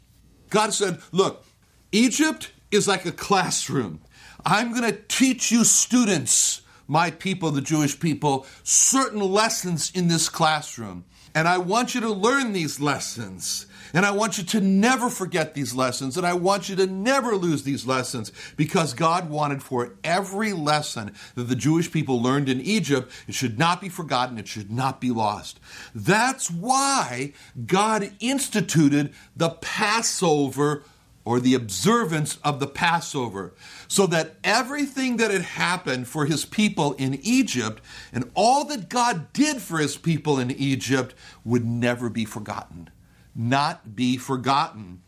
God 0.50 0.73
said, 0.73 1.00
Look, 1.12 1.44
Egypt 1.92 2.50
is 2.71 2.88
like 2.88 3.04
a 3.06 3.12
classroom. 3.12 4.00
I'm 4.44 4.71
going 4.71 4.90
to 4.90 4.99
teach 5.09 5.50
you 5.50 5.64
students, 5.64 6.62
my 6.87 7.11
people, 7.11 7.50
the 7.50 7.61
Jewish 7.61 7.99
people, 7.99 8.47
certain 8.62 9.21
lessons 9.21 9.90
in 9.94 10.09
this 10.09 10.28
classroom. 10.28 11.04
And 11.35 11.49
I 11.49 11.59
want 11.59 11.95
you 11.95 12.00
to 12.03 12.11
learn 12.11 12.53
these 12.53 12.81
lessons. 12.81 13.67
And 13.93 14.05
I 14.05 14.11
want 14.11 14.38
you 14.38 14.45
to 14.45 14.61
never 14.61 15.09
forget 15.09 15.55
these 15.55 15.75
lessons. 15.75 16.17
And 16.17 16.26
I 16.26 16.35
want 16.35 16.69
you 16.69 16.75
to 16.76 16.87
never 16.87 17.37
lose 17.37 17.62
these 17.62 17.87
lessons 17.87 18.33
because 18.57 18.93
God 18.93 19.31
wanted 19.31 19.62
for 19.62 19.95
every 20.03 20.53
lesson 20.53 21.14
that 21.37 21.45
the 21.45 21.55
Jewish 21.55 21.93
people 21.93 22.21
learned 22.21 22.49
in 22.49 22.61
Egypt, 22.61 23.12
it 23.29 23.35
should 23.35 23.59
not 23.59 23.81
be 23.81 23.88
forgotten. 23.88 24.38
It 24.38 24.49
should 24.49 24.71
not 24.71 25.00
be 25.00 25.11
lost. 25.11 25.61
That's 25.95 26.50
why 26.50 27.35
God 27.67 28.12
instituted 28.19 29.12
the 29.37 29.50
Passover 29.50 30.83
or 31.25 31.40
the 31.40 31.54
observance 31.54 32.37
of 32.45 32.61
the 32.61 32.66
Passover, 32.66 33.54
so 33.88 34.07
that 34.07 34.37
everything 34.45 35.16
that 35.16 35.31
had 35.31 35.43
happened 35.43 36.07
for 36.07 36.26
his 36.26 36.45
people 36.45 36.93
in 36.95 37.19
Egypt 37.23 37.83
and 38.12 38.31
all 38.35 38.64
that 38.66 38.88
God 38.88 39.33
did 39.33 39.62
for 39.62 39.78
his 39.78 39.97
people 39.97 40.38
in 40.38 40.50
Egypt 40.50 41.14
would 41.45 41.64
never 41.64 42.11
be 42.11 42.25
forgotten. 42.25 42.90
Not 43.35 43.97
be 43.97 44.16
forgotten. 44.16 45.00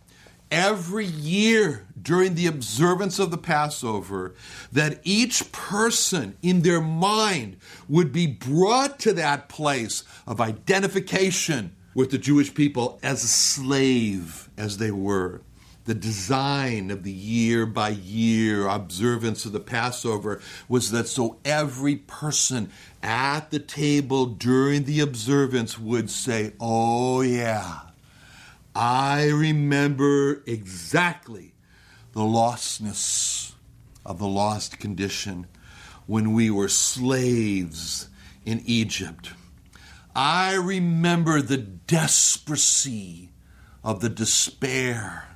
Every 0.50 1.04
year 1.04 1.86
during 2.00 2.34
the 2.34 2.46
observance 2.46 3.18
of 3.18 3.30
the 3.30 3.38
Passover, 3.38 4.34
that 4.72 5.00
each 5.02 5.50
person 5.50 6.36
in 6.40 6.62
their 6.62 6.80
mind 6.80 7.56
would 7.88 8.12
be 8.12 8.26
brought 8.26 8.98
to 9.00 9.12
that 9.14 9.48
place 9.48 10.04
of 10.26 10.40
identification 10.40 11.74
with 11.94 12.10
the 12.10 12.18
Jewish 12.18 12.54
people 12.54 13.00
as 13.02 13.24
a 13.24 13.28
slave 13.28 14.48
as 14.56 14.78
they 14.78 14.90
were 14.90 15.42
the 15.86 15.94
design 15.94 16.90
of 16.90 17.04
the 17.04 17.12
year 17.12 17.64
by 17.64 17.90
year 17.90 18.66
observance 18.66 19.46
of 19.46 19.52
the 19.52 19.60
Passover 19.60 20.40
was 20.68 20.90
that 20.90 21.06
so 21.06 21.38
every 21.44 21.96
person 21.96 22.70
at 23.02 23.50
the 23.50 23.60
table 23.60 24.26
during 24.26 24.84
the 24.84 25.00
observance 25.00 25.78
would 25.78 26.10
say, 26.10 26.52
Oh, 26.60 27.20
yeah, 27.20 27.80
I 28.74 29.28
remember 29.28 30.42
exactly 30.46 31.54
the 32.12 32.20
lostness 32.20 33.52
of 34.04 34.18
the 34.18 34.26
lost 34.26 34.78
condition 34.80 35.46
when 36.06 36.32
we 36.32 36.50
were 36.50 36.68
slaves 36.68 38.08
in 38.44 38.60
Egypt. 38.66 39.32
I 40.16 40.54
remember 40.54 41.42
the 41.42 41.58
desperacy 41.58 43.28
of 43.84 44.00
the 44.00 44.08
despair 44.08 45.35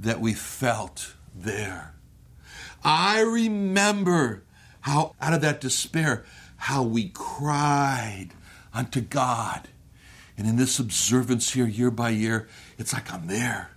that 0.00 0.20
we 0.20 0.34
felt 0.34 1.14
there. 1.34 1.94
I 2.82 3.20
remember 3.20 4.42
how, 4.80 5.14
out 5.20 5.34
of 5.34 5.42
that 5.42 5.60
despair, 5.60 6.24
how 6.56 6.82
we 6.82 7.10
cried 7.10 8.30
unto 8.72 9.00
God. 9.00 9.68
And 10.36 10.48
in 10.48 10.56
this 10.56 10.78
observance 10.78 11.52
here, 11.52 11.66
year 11.66 11.90
by 11.90 12.10
year, 12.10 12.48
it's 12.78 12.92
like 12.92 13.12
I'm 13.12 13.26
there. 13.26 13.70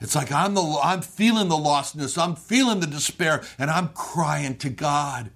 It's 0.00 0.14
like 0.14 0.32
I'm 0.32 0.54
the 0.54 0.80
I'm 0.82 1.00
feeling 1.00 1.48
the 1.48 1.54
lostness, 1.54 2.20
I'm 2.20 2.34
feeling 2.34 2.80
the 2.80 2.88
despair, 2.88 3.42
and 3.56 3.70
I'm 3.70 3.88
crying 3.90 4.56
to 4.58 4.68
God. 4.68 5.30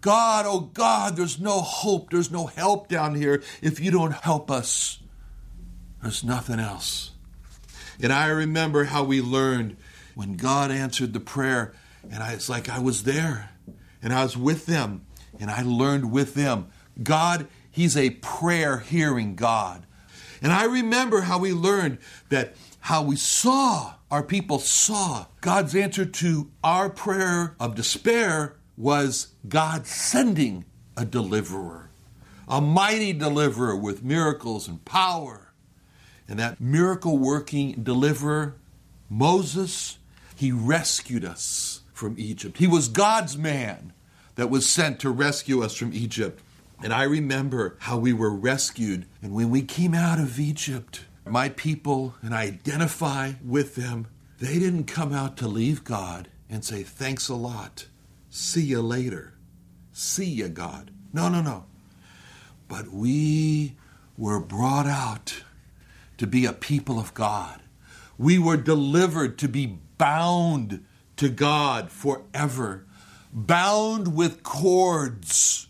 God, 0.00 0.46
oh 0.46 0.70
God, 0.72 1.16
there's 1.16 1.40
no 1.40 1.60
hope, 1.60 2.10
there's 2.10 2.30
no 2.30 2.46
help 2.46 2.88
down 2.88 3.14
here 3.14 3.42
if 3.60 3.80
you 3.80 3.90
don't 3.90 4.12
help 4.12 4.50
us. 4.50 5.00
There's 6.00 6.24
nothing 6.24 6.60
else. 6.60 7.11
And 8.02 8.12
I 8.12 8.26
remember 8.26 8.84
how 8.84 9.04
we 9.04 9.22
learned 9.22 9.76
when 10.14 10.36
God 10.36 10.70
answered 10.70 11.12
the 11.12 11.20
prayer, 11.20 11.72
and 12.10 12.22
I, 12.22 12.32
it's 12.32 12.48
like 12.48 12.68
I 12.68 12.80
was 12.80 13.04
there 13.04 13.50
and 14.02 14.12
I 14.12 14.24
was 14.24 14.36
with 14.36 14.66
them 14.66 15.06
and 15.38 15.50
I 15.50 15.62
learned 15.62 16.10
with 16.10 16.34
them. 16.34 16.68
God, 17.02 17.46
He's 17.70 17.96
a 17.96 18.10
prayer 18.10 18.80
hearing 18.80 19.34
God. 19.34 19.86
And 20.42 20.52
I 20.52 20.64
remember 20.64 21.22
how 21.22 21.38
we 21.38 21.52
learned 21.52 21.98
that 22.28 22.54
how 22.80 23.02
we 23.02 23.14
saw, 23.14 23.94
our 24.10 24.24
people 24.24 24.58
saw 24.58 25.26
God's 25.40 25.74
answer 25.74 26.04
to 26.04 26.50
our 26.64 26.90
prayer 26.90 27.54
of 27.60 27.76
despair 27.76 28.56
was 28.76 29.28
God 29.48 29.86
sending 29.86 30.64
a 30.96 31.04
deliverer, 31.04 31.90
a 32.48 32.60
mighty 32.60 33.12
deliverer 33.12 33.76
with 33.76 34.02
miracles 34.02 34.66
and 34.66 34.84
power. 34.84 35.41
And 36.28 36.38
that 36.38 36.60
miracle 36.60 37.18
working 37.18 37.82
deliverer, 37.82 38.54
Moses, 39.10 39.98
he 40.36 40.52
rescued 40.52 41.24
us 41.24 41.82
from 41.92 42.14
Egypt. 42.18 42.58
He 42.58 42.66
was 42.66 42.88
God's 42.88 43.36
man 43.36 43.92
that 44.36 44.50
was 44.50 44.68
sent 44.68 45.00
to 45.00 45.10
rescue 45.10 45.62
us 45.62 45.74
from 45.74 45.92
Egypt. 45.92 46.40
And 46.82 46.92
I 46.92 47.04
remember 47.04 47.76
how 47.80 47.98
we 47.98 48.12
were 48.12 48.34
rescued. 48.34 49.06
And 49.22 49.34
when 49.34 49.50
we 49.50 49.62
came 49.62 49.94
out 49.94 50.18
of 50.18 50.40
Egypt, 50.40 51.04
my 51.24 51.48
people, 51.50 52.14
and 52.22 52.34
I 52.34 52.42
identify 52.44 53.34
with 53.44 53.76
them, 53.76 54.08
they 54.40 54.58
didn't 54.58 54.84
come 54.84 55.12
out 55.12 55.36
to 55.36 55.46
leave 55.46 55.84
God 55.84 56.28
and 56.50 56.64
say, 56.64 56.82
Thanks 56.82 57.28
a 57.28 57.34
lot. 57.34 57.86
See 58.30 58.62
you 58.62 58.82
later. 58.82 59.34
See 59.92 60.26
you, 60.26 60.48
God. 60.48 60.90
No, 61.12 61.28
no, 61.28 61.42
no. 61.42 61.66
But 62.66 62.88
we 62.88 63.76
were 64.16 64.40
brought 64.40 64.86
out 64.86 65.44
to 66.22 66.26
be 66.28 66.46
a 66.46 66.52
people 66.52 67.00
of 67.00 67.12
God. 67.14 67.60
We 68.16 68.38
were 68.38 68.56
delivered 68.56 69.38
to 69.38 69.48
be 69.48 69.80
bound 69.98 70.84
to 71.16 71.28
God 71.28 71.90
forever, 71.90 72.86
bound 73.32 74.14
with 74.14 74.44
cords 74.44 75.66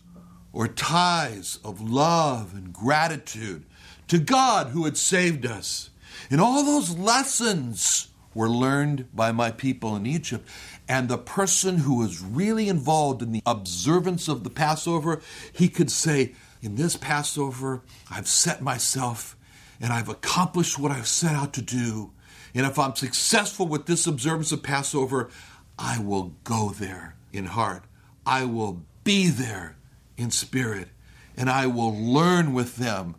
or 0.51 0.67
ties 0.67 1.57
of 1.63 1.81
love 1.81 2.53
and 2.53 2.71
gratitude 2.71 3.65
to 4.09 4.19
God 4.19 4.67
who 4.67 4.85
had 4.85 4.95
saved 4.95 5.43
us. 5.43 5.89
And 6.29 6.39
all 6.39 6.63
those 6.63 6.95
lessons 6.95 8.09
were 8.35 8.47
learned 8.47 9.07
by 9.11 9.31
my 9.31 9.49
people 9.49 9.95
in 9.95 10.05
Egypt. 10.05 10.47
And 10.87 11.09
the 11.09 11.17
person 11.17 11.79
who 11.79 11.97
was 11.97 12.21
really 12.21 12.69
involved 12.69 13.23
in 13.23 13.31
the 13.31 13.41
observance 13.47 14.27
of 14.27 14.43
the 14.43 14.51
Passover, 14.51 15.19
he 15.51 15.67
could 15.67 15.89
say, 15.89 16.33
In 16.61 16.75
this 16.75 16.95
Passover, 16.95 17.81
I've 18.11 18.27
set 18.27 18.61
myself 18.61 19.35
and 19.79 19.91
I've 19.93 20.09
accomplished 20.09 20.79
what 20.79 20.91
I've 20.91 21.07
set 21.07 21.35
out 21.35 21.53
to 21.53 21.61
do. 21.61 22.11
And 22.55 22.65
if 22.65 22.77
I'm 22.77 22.95
successful 22.95 23.67
with 23.67 23.85
this 23.85 24.05
observance 24.07 24.51
of 24.51 24.63
Passover, 24.63 25.29
I 25.77 25.99
will 25.99 26.35
go 26.43 26.69
there 26.69 27.15
in 27.31 27.45
heart. 27.45 27.83
I 28.25 28.45
will 28.45 28.83
be 29.03 29.29
there 29.29 29.75
in 30.17 30.31
spirit. 30.31 30.89
And 31.35 31.49
I 31.49 31.67
will 31.67 31.93
learn 31.95 32.53
with 32.53 32.77
them 32.77 33.15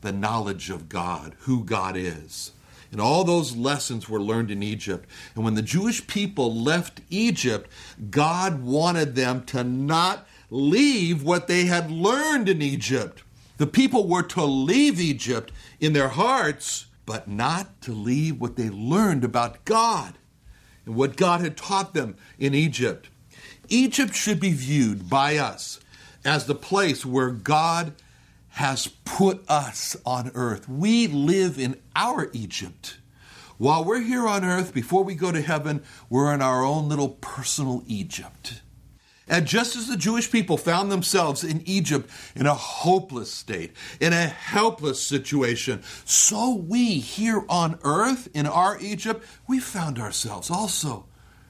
the 0.00 0.12
knowledge 0.12 0.70
of 0.70 0.88
God, 0.88 1.34
who 1.40 1.64
God 1.64 1.96
is. 1.96 2.52
And 2.92 3.00
all 3.00 3.24
those 3.24 3.56
lessons 3.56 4.08
were 4.08 4.20
learned 4.20 4.50
in 4.50 4.62
Egypt. 4.62 5.08
And 5.34 5.44
when 5.44 5.54
the 5.54 5.62
Jewish 5.62 6.06
people 6.06 6.54
left 6.54 7.00
Egypt, 7.10 7.68
God 8.10 8.62
wanted 8.62 9.16
them 9.16 9.44
to 9.46 9.64
not 9.64 10.26
leave 10.48 11.24
what 11.24 11.48
they 11.48 11.64
had 11.64 11.90
learned 11.90 12.48
in 12.48 12.62
Egypt. 12.62 13.24
The 13.56 13.66
people 13.66 14.06
were 14.06 14.22
to 14.22 14.44
leave 14.44 15.00
Egypt 15.00 15.52
in 15.80 15.92
their 15.92 16.08
hearts 16.08 16.86
but 17.06 17.28
not 17.28 17.80
to 17.82 17.92
leave 17.92 18.40
what 18.40 18.56
they 18.56 18.68
learned 18.68 19.24
about 19.24 19.64
God 19.64 20.14
and 20.84 20.96
what 20.96 21.16
God 21.16 21.40
had 21.40 21.56
taught 21.56 21.94
them 21.94 22.16
in 22.38 22.52
Egypt. 22.52 23.08
Egypt 23.68 24.14
should 24.14 24.40
be 24.40 24.52
viewed 24.52 25.08
by 25.08 25.36
us 25.36 25.80
as 26.24 26.46
the 26.46 26.54
place 26.54 27.06
where 27.06 27.30
God 27.30 27.94
has 28.50 28.88
put 29.04 29.48
us 29.48 29.96
on 30.04 30.32
earth. 30.34 30.68
We 30.68 31.06
live 31.06 31.58
in 31.58 31.80
our 31.94 32.28
Egypt. 32.32 32.98
While 33.58 33.84
we're 33.84 34.00
here 34.00 34.26
on 34.26 34.44
earth, 34.44 34.74
before 34.74 35.04
we 35.04 35.14
go 35.14 35.32
to 35.32 35.40
heaven, 35.40 35.82
we're 36.10 36.34
in 36.34 36.42
our 36.42 36.64
own 36.64 36.88
little 36.88 37.10
personal 37.20 37.82
Egypt. 37.86 38.60
And 39.28 39.46
just 39.46 39.74
as 39.74 39.88
the 39.88 39.96
Jewish 39.96 40.30
people 40.30 40.56
found 40.56 40.90
themselves 40.90 41.42
in 41.42 41.62
Egypt 41.66 42.08
in 42.36 42.46
a 42.46 42.54
hopeless 42.54 43.32
state, 43.32 43.72
in 44.00 44.12
a 44.12 44.26
helpless 44.26 45.02
situation, 45.02 45.82
so 46.04 46.54
we 46.54 47.00
here 47.00 47.44
on 47.48 47.78
earth, 47.82 48.28
in 48.34 48.46
our 48.46 48.78
Egypt, 48.80 49.26
we 49.48 49.58
found 49.58 49.98
ourselves 49.98 50.50
also. 50.50 51.06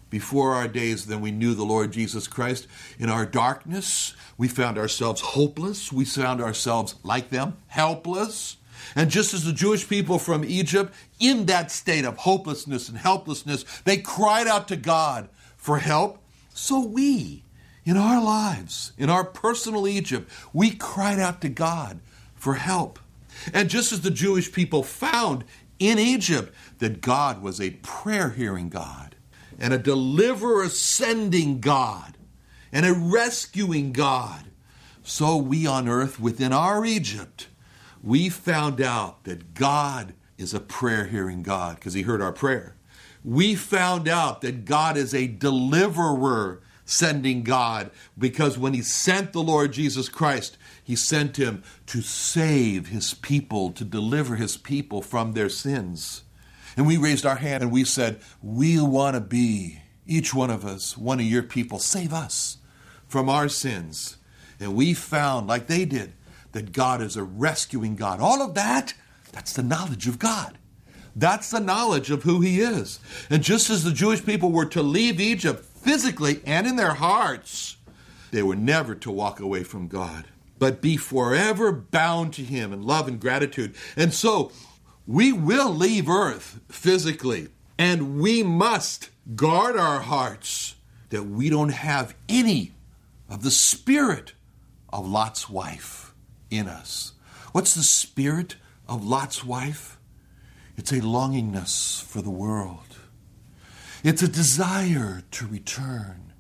Before 0.09 0.55
our 0.55 0.69
days, 0.69 1.07
then 1.07 1.21
we 1.21 1.33
knew 1.33 1.55
the 1.55 1.65
Lord 1.65 1.93
Jesus 1.93 2.29
Christ. 2.29 2.69
In 2.99 3.11
our 3.11 3.27
darkness, 3.27 4.15
we 4.39 4.49
found 4.49 4.79
ourselves 4.79 5.21
hopeless. 5.21 5.93
We 5.93 6.05
found 6.05 6.41
ourselves 6.41 6.95
like 7.03 7.31
them, 7.31 7.57
helpless. 7.67 8.57
And 8.95 9.11
just 9.11 9.35
as 9.35 9.45
the 9.45 9.53
Jewish 9.53 9.89
people 9.89 10.19
from 10.19 10.45
Egypt, 10.45 10.95
in 11.19 11.47
that 11.47 11.71
state 11.71 12.05
of 12.05 12.19
hopelessness 12.19 12.89
and 12.89 12.97
helplessness, 12.97 13.65
they 13.85 13.99
cried 13.99 14.47
out 14.47 14.69
to 14.69 14.77
God 14.77 15.29
for 15.57 15.79
help, 15.79 16.23
so 16.55 16.81
we, 16.81 17.43
in 17.87 17.97
our 17.97 18.23
lives, 18.23 18.93
in 18.99 19.09
our 19.09 19.25
personal 19.25 19.87
Egypt, 19.87 20.29
we 20.53 20.73
cried 20.73 21.21
out 21.21 21.41
to 21.41 21.49
God 21.49 22.01
for 22.35 22.55
help. 22.55 22.99
And 23.55 23.71
just 23.71 23.93
as 23.93 24.01
the 24.01 24.11
Jewish 24.11 24.53
people 24.53 24.83
found 24.83 25.45
in 25.79 25.99
Egypt 25.99 26.53
that 26.79 27.01
God 27.01 27.41
was 27.41 27.61
a 27.61 27.71
prayer 27.83 28.31
hearing 28.31 28.69
God 28.69 29.15
and 29.59 29.73
a 29.73 29.79
deliverer 29.79 30.69
sending 30.69 31.61
God 31.61 32.17
and 32.73 32.85
a 32.85 32.93
rescuing 32.93 33.93
God, 33.93 34.47
so 35.05 35.37
we 35.37 35.65
on 35.65 35.89
earth 35.89 36.19
within 36.19 36.53
our 36.53 36.85
Egypt, 36.85 37.47
we 38.03 38.29
found 38.29 38.81
out 38.81 39.23
that 39.25 39.55
God 39.55 40.15
is 40.37 40.53
a 40.53 40.61
prayer 40.61 41.07
hearing 41.07 41.45
God 41.45 41.77
because 41.77 41.95
he 41.95 42.03
heard 42.03 42.21
our 42.21 42.33
prayer. 42.33 42.75
We 43.25 43.55
found 43.55 44.09
out 44.09 44.41
that 44.41 44.65
God 44.65 44.97
is 44.97 45.15
a 45.15 45.29
deliverer 45.29 46.61
sending 46.87 47.43
God 47.43 47.91
because 48.17 48.57
when 48.57 48.73
he 48.73 48.81
sent 48.81 49.33
the 49.33 49.43
Lord 49.43 49.73
Jesus 49.73 50.09
Christ, 50.09 50.57
he 50.83 50.97
sent 50.97 51.37
him 51.37 51.63
to 51.87 52.01
save 52.01 52.87
his 52.87 53.13
people, 53.13 53.73
to 53.73 53.85
deliver 53.85 54.37
his 54.37 54.57
people 54.57 55.03
from 55.03 55.33
their 55.33 55.51
sins. 55.51 56.23
And 56.77 56.87
we 56.87 56.97
raised 56.97 57.27
our 57.27 57.37
hand 57.37 57.63
and 57.63 57.73
we 57.73 57.85
said, 57.85 58.21
We 58.41 58.81
want 58.81 59.15
to 59.15 59.21
be, 59.21 59.81
each 60.07 60.33
one 60.33 60.51
of 60.51 60.65
us, 60.65 60.97
one 60.97 61.19
of 61.19 61.27
your 61.27 61.43
people. 61.43 61.79
Save 61.79 62.15
us 62.15 62.59
from 63.09 63.29
our 63.29 63.49
sins. 63.49 64.17
And 64.61 64.75
we 64.75 64.95
found, 64.95 65.47
like 65.47 65.67
they 65.67 65.85
did, 65.85 66.13
that 66.53 66.73
God 66.73 67.03
is 67.03 67.17
a 67.17 67.25
rescuing 67.25 67.97
God. 67.97 68.21
All 68.21 68.41
of 68.41 68.55
that, 68.55 68.95
that's 69.33 69.53
the 69.53 69.63
knowledge 69.63 70.07
of 70.07 70.19
God. 70.19 70.57
That's 71.15 71.51
the 71.51 71.61
knowledge 71.61 72.11
of 72.11 72.23
who 72.23 72.41
He 72.43 72.61
is. 72.61 73.01
And 73.31 73.43
just 73.43 73.71
as 73.71 73.85
the 73.85 73.91
Jewish 73.91 74.25
people 74.25 74.53
were 74.53 74.67
to 74.67 74.83
leave 74.83 75.19
Egypt 75.19 75.65
physically 75.87 76.41
and 76.45 76.67
in 76.67 76.75
their 76.75 76.95
hearts, 76.95 77.77
they 78.33 78.43
were 78.43 78.57
never 78.57 78.97
to 78.97 79.09
walk 79.09 79.39
away 79.39 79.63
from 79.63 79.87
God, 79.87 80.25
but 80.59 80.83
be 80.83 80.97
forever 80.97 81.71
bound 81.71 82.33
to 82.35 82.43
Him 82.43 82.73
in 82.73 82.83
love 82.83 83.07
and 83.07 83.21
gratitude. 83.21 83.73
And 83.97 84.13
so 84.13 84.51
we 85.07 85.33
will 85.33 85.73
leave 85.73 86.09
earth 86.09 86.59
physically, 86.69 87.51
and 87.79 88.19
we 88.19 88.43
must 88.43 89.11
guard 89.37 89.77
our 89.77 90.01
hearts 90.01 90.75
that 91.11 91.23
we 91.23 91.49
don't 91.49 91.69
have 91.69 92.17
any 92.29 92.73
of 93.31 93.45
the 93.45 93.51
spirit 93.53 94.33
of 94.89 95.09
Lot's 95.09 95.49
wife 95.49 96.13
in 96.51 96.67
us. 96.67 97.13
What's 97.53 97.75
the 97.75 97.85
spirit 97.85 98.57
of 98.89 99.07
Lot's 99.07 99.45
wife? 99.45 100.01
It's 100.77 100.91
a 100.91 101.01
longingness 101.01 102.03
for 102.03 102.23
the 102.23 102.31
world. 102.31 102.96
It's 104.07 104.23
a 104.23 104.29
desire 104.29 105.25
to 105.33 105.47
return. 105.49 106.33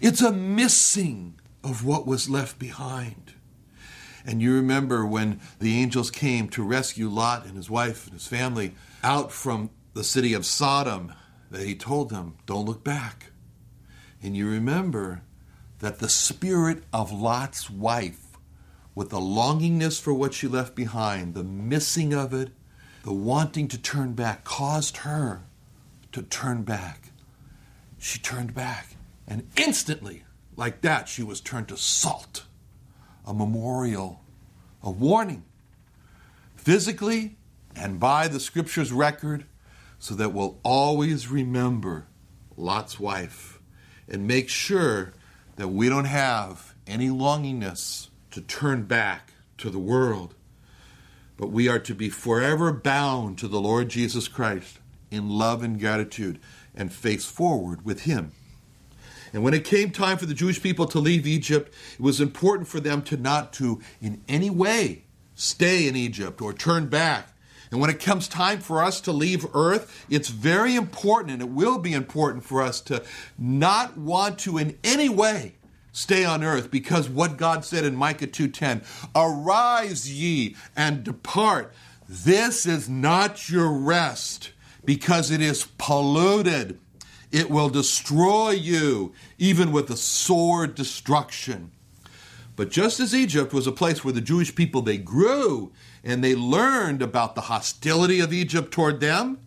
It's 0.00 0.20
a 0.20 0.30
missing 0.30 1.40
of 1.64 1.84
what 1.84 2.06
was 2.06 2.30
left 2.30 2.56
behind. 2.56 3.34
And 4.24 4.40
you 4.40 4.54
remember 4.54 5.04
when 5.04 5.40
the 5.58 5.76
angels 5.76 6.12
came 6.12 6.48
to 6.50 6.62
rescue 6.62 7.08
Lot 7.08 7.46
and 7.46 7.56
his 7.56 7.68
wife 7.68 8.04
and 8.04 8.12
his 8.12 8.28
family 8.28 8.76
out 9.02 9.32
from 9.32 9.70
the 9.94 10.04
city 10.04 10.34
of 10.34 10.46
Sodom, 10.46 11.12
that 11.50 11.66
he 11.66 11.74
told 11.74 12.10
them, 12.10 12.36
Don't 12.46 12.64
look 12.64 12.84
back. 12.84 13.32
And 14.22 14.36
you 14.36 14.48
remember 14.48 15.22
that 15.80 15.98
the 15.98 16.08
spirit 16.08 16.84
of 16.92 17.10
Lot's 17.10 17.68
wife, 17.68 18.38
with 18.94 19.10
the 19.10 19.18
longingness 19.18 20.00
for 20.00 20.14
what 20.14 20.32
she 20.32 20.46
left 20.46 20.76
behind, 20.76 21.34
the 21.34 21.42
missing 21.42 22.14
of 22.14 22.32
it, 22.32 22.50
the 23.02 23.12
wanting 23.12 23.66
to 23.66 23.82
turn 23.82 24.12
back, 24.12 24.44
caused 24.44 24.98
her 24.98 25.42
to 26.14 26.22
turn 26.22 26.62
back. 26.62 27.10
She 27.98 28.20
turned 28.20 28.54
back, 28.54 28.96
and 29.26 29.48
instantly, 29.56 30.22
like 30.56 30.80
that, 30.82 31.08
she 31.08 31.24
was 31.24 31.40
turned 31.40 31.68
to 31.68 31.76
salt, 31.76 32.44
a 33.26 33.34
memorial, 33.34 34.22
a 34.80 34.92
warning, 34.92 35.44
physically 36.54 37.36
and 37.74 37.98
by 37.98 38.28
the 38.28 38.38
scripture's 38.38 38.92
record, 38.92 39.44
so 39.98 40.14
that 40.14 40.32
we'll 40.32 40.60
always 40.62 41.28
remember 41.28 42.06
Lot's 42.56 43.00
wife 43.00 43.60
and 44.08 44.28
make 44.28 44.48
sure 44.48 45.14
that 45.56 45.68
we 45.68 45.88
don't 45.88 46.04
have 46.04 46.74
any 46.86 47.08
longingness 47.08 48.08
to 48.30 48.40
turn 48.40 48.84
back 48.84 49.32
to 49.58 49.68
the 49.68 49.80
world, 49.80 50.36
but 51.36 51.50
we 51.50 51.68
are 51.68 51.80
to 51.80 51.94
be 51.94 52.08
forever 52.08 52.72
bound 52.72 53.36
to 53.38 53.48
the 53.48 53.60
Lord 53.60 53.88
Jesus 53.88 54.28
Christ 54.28 54.78
in 55.14 55.28
love 55.28 55.62
and 55.62 55.80
gratitude 55.80 56.38
and 56.74 56.92
face 56.92 57.24
forward 57.24 57.84
with 57.84 58.02
Him. 58.02 58.32
And 59.32 59.42
when 59.42 59.54
it 59.54 59.64
came 59.64 59.90
time 59.90 60.16
for 60.16 60.26
the 60.26 60.34
Jewish 60.34 60.62
people 60.62 60.86
to 60.86 61.00
leave 61.00 61.26
Egypt, 61.26 61.74
it 61.94 62.00
was 62.00 62.20
important 62.20 62.68
for 62.68 62.78
them 62.78 63.02
to 63.02 63.16
not 63.16 63.52
to 63.54 63.80
in 64.00 64.22
any 64.28 64.48
way 64.48 65.04
stay 65.34 65.88
in 65.88 65.96
Egypt 65.96 66.40
or 66.40 66.52
turn 66.52 66.86
back. 66.86 67.30
And 67.72 67.80
when 67.80 67.90
it 67.90 67.98
comes 67.98 68.28
time 68.28 68.60
for 68.60 68.84
us 68.84 69.00
to 69.00 69.10
leave 69.10 69.44
earth, 69.52 70.06
it's 70.08 70.28
very 70.28 70.76
important 70.76 71.32
and 71.32 71.42
it 71.42 71.48
will 71.48 71.78
be 71.78 71.92
important 71.92 72.44
for 72.44 72.62
us 72.62 72.80
to 72.82 73.02
not 73.36 73.98
want 73.98 74.38
to 74.40 74.58
in 74.58 74.78
any 74.84 75.08
way 75.08 75.54
stay 75.90 76.24
on 76.24 76.44
earth 76.44 76.70
because 76.70 77.08
what 77.08 77.36
God 77.36 77.64
said 77.64 77.84
in 77.84 77.96
Micah 77.96 78.28
2:10, 78.28 78.82
"Arise 79.14 80.08
ye 80.08 80.54
and 80.76 81.02
depart. 81.02 81.74
This 82.08 82.66
is 82.66 82.88
not 82.88 83.48
your 83.48 83.72
rest 83.72 84.50
because 84.84 85.30
it 85.30 85.40
is 85.40 85.66
polluted. 85.78 86.78
It 87.30 87.50
will 87.50 87.68
destroy 87.68 88.50
you 88.50 89.12
even 89.38 89.72
with 89.72 89.90
a 89.90 89.96
sword 89.96 90.74
destruction." 90.74 91.70
But 92.56 92.70
just 92.70 93.00
as 93.00 93.14
Egypt 93.14 93.52
was 93.52 93.66
a 93.66 93.72
place 93.72 94.04
where 94.04 94.12
the 94.12 94.20
Jewish 94.20 94.54
people 94.54 94.82
they 94.82 94.98
grew 94.98 95.72
and 96.04 96.22
they 96.22 96.36
learned 96.36 97.02
about 97.02 97.34
the 97.34 97.42
hostility 97.42 98.20
of 98.20 98.32
Egypt 98.32 98.70
toward 98.70 99.00
them, 99.00 99.38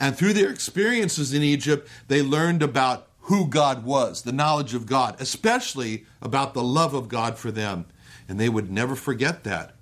and 0.00 0.16
through 0.16 0.32
their 0.32 0.50
experiences 0.50 1.32
in 1.32 1.42
Egypt, 1.42 1.88
they 2.08 2.22
learned 2.22 2.62
about 2.62 3.06
who 3.24 3.46
God 3.46 3.84
was, 3.84 4.22
the 4.22 4.32
knowledge 4.32 4.74
of 4.74 4.86
God, 4.86 5.14
especially 5.20 6.06
about 6.20 6.54
the 6.54 6.62
love 6.64 6.94
of 6.94 7.08
God 7.08 7.38
for 7.38 7.52
them. 7.52 7.84
And 8.28 8.40
they 8.40 8.48
would 8.48 8.72
never 8.72 8.96
forget 8.96 9.44
that. 9.44 9.76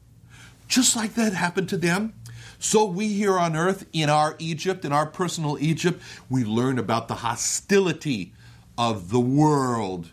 Just 0.66 0.96
like 0.96 1.14
that 1.14 1.32
happened 1.32 1.68
to 1.70 1.78
them, 1.78 2.12
so 2.58 2.84
we 2.84 3.08
here 3.08 3.38
on 3.38 3.56
earth, 3.56 3.86
in 3.92 4.10
our 4.10 4.34
Egypt, 4.38 4.84
in 4.84 4.92
our 4.92 5.06
personal 5.06 5.58
Egypt, 5.60 6.02
we 6.28 6.44
learn 6.44 6.78
about 6.78 7.06
the 7.06 7.16
hostility 7.16 8.32
of 8.76 9.10
the 9.10 9.20
world 9.20 10.10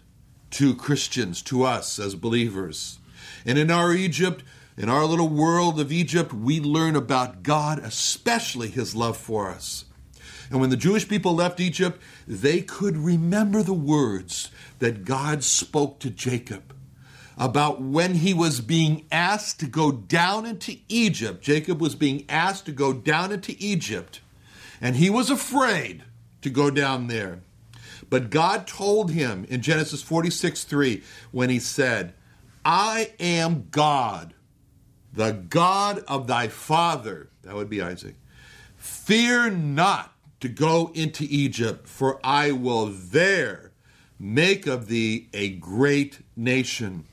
to 0.52 0.76
Christians, 0.76 1.42
to 1.44 1.64
us 1.64 1.98
as 1.98 2.16
believers. 2.16 3.00
And 3.46 3.58
in 3.58 3.72
our 3.72 3.94
Egypt, 3.94 4.44
in 4.78 4.90
our 4.90 5.06
little 5.06 5.30
world 5.30 5.80
of 5.80 5.92
Egypt, 5.92 6.34
we 6.34 6.60
learn 6.60 6.96
about 6.96 7.44
God, 7.44 7.80
especially 7.80 8.70
His 8.70 8.96
love 8.96 9.18
for 9.18 9.50
us. 9.50 9.86
And 10.52 10.60
when 10.60 10.70
the 10.70 10.78
Jewish 10.78 11.08
people 11.08 11.34
left 11.34 11.60
Egypt, 11.60 12.00
they 12.28 12.62
could 12.62 12.98
remember 12.98 13.64
the 13.64 13.74
words 13.74 14.52
that 14.80 15.04
God 15.04 15.44
spoke 15.44 16.00
to 16.00 16.10
Jacob 16.10 16.76
about 17.38 17.82
when 17.82 18.16
he 18.16 18.34
was 18.34 18.62
being 18.62 19.06
asked 19.12 19.60
to 19.60 19.68
go 19.68 19.92
down 19.92 20.46
into 20.46 20.78
Egypt. 20.88 21.42
Jacob 21.44 21.82
was 21.82 21.96
being 21.96 22.26
asked 22.30 22.66
to 22.66 22.72
go 22.72 22.94
down 22.94 23.32
into 23.32 23.56
Egypt, 23.60 24.22
and 24.80 24.96
he 24.96 25.10
was 25.10 25.30
afraid 25.30 26.04
to 26.42 26.50
go 26.50 26.70
down 26.70 27.08
there. 27.08 27.40
But 28.10 28.30
God 28.30 28.68
told 28.68 29.12
him 29.12 29.46
in 29.50 29.62
Genesis 29.62 30.02
46 30.02 30.64
3 30.64 31.04
when 31.32 31.50
he 31.50 31.60
said, 31.60 32.14
I 32.64 33.12
am 33.20 33.68
God, 33.72 34.34
the 35.12 35.32
God 35.32 36.04
of 36.08 36.28
thy 36.28 36.48
father. 36.48 37.30
That 37.44 37.56
would 37.56 37.70
be 37.70 37.82
Isaac. 37.82 38.16
Fear 38.78 39.52
not 39.52 40.14
to 40.40 40.50
go 40.50 40.92
into 40.94 41.26
Egypt, 41.30 41.88
for 41.88 42.20
I 42.24 42.52
will 42.52 42.88
there 42.88 43.72
make 44.20 44.68
of 44.68 44.88
thee 44.88 45.28
a 45.34 45.50
great 45.50 46.20
nation. 46.36 47.06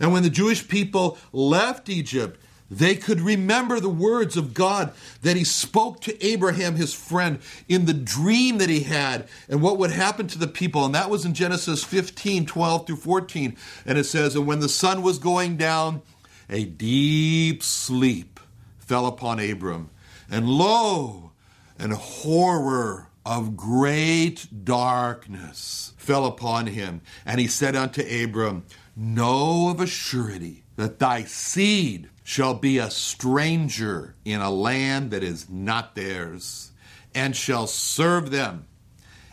And 0.00 0.12
when 0.12 0.22
the 0.22 0.30
Jewish 0.30 0.66
people 0.68 1.18
left 1.32 1.88
Egypt, 1.88 2.40
they 2.70 2.96
could 2.96 3.20
remember 3.20 3.80
the 3.80 3.88
words 3.88 4.36
of 4.36 4.52
God 4.52 4.92
that 5.22 5.36
He 5.36 5.44
spoke 5.44 6.00
to 6.02 6.24
Abraham, 6.24 6.76
his 6.76 6.92
friend, 6.92 7.38
in 7.66 7.86
the 7.86 7.94
dream 7.94 8.58
that 8.58 8.68
he 8.68 8.80
had, 8.80 9.26
and 9.48 9.62
what 9.62 9.78
would 9.78 9.90
happen 9.90 10.26
to 10.28 10.38
the 10.38 10.46
people. 10.46 10.84
And 10.84 10.94
that 10.94 11.08
was 11.08 11.24
in 11.24 11.32
Genesis 11.32 11.82
15 11.82 12.44
12 12.44 12.86
through 12.86 12.96
14. 12.96 13.56
And 13.86 13.96
it 13.96 14.04
says, 14.04 14.36
And 14.36 14.46
when 14.46 14.60
the 14.60 14.68
sun 14.68 15.02
was 15.02 15.18
going 15.18 15.56
down, 15.56 16.02
a 16.50 16.64
deep 16.64 17.62
sleep 17.62 18.38
fell 18.78 19.06
upon 19.06 19.40
Abram. 19.40 19.90
And 20.30 20.48
lo, 20.48 21.32
an 21.78 21.92
horror 21.92 23.08
of 23.24 23.56
great 23.56 24.46
darkness 24.64 25.92
fell 25.96 26.26
upon 26.26 26.66
him. 26.66 27.02
And 27.26 27.40
he 27.40 27.46
said 27.46 27.76
unto 27.76 28.02
Abram, 28.02 28.64
Know 29.00 29.68
of 29.70 29.80
a 29.80 29.86
surety 29.86 30.64
that 30.74 30.98
thy 30.98 31.22
seed 31.22 32.10
shall 32.24 32.54
be 32.54 32.78
a 32.78 32.90
stranger 32.90 34.16
in 34.24 34.40
a 34.40 34.50
land 34.50 35.12
that 35.12 35.22
is 35.22 35.48
not 35.48 35.94
theirs, 35.94 36.72
and 37.14 37.36
shall 37.36 37.68
serve 37.68 38.32
them, 38.32 38.66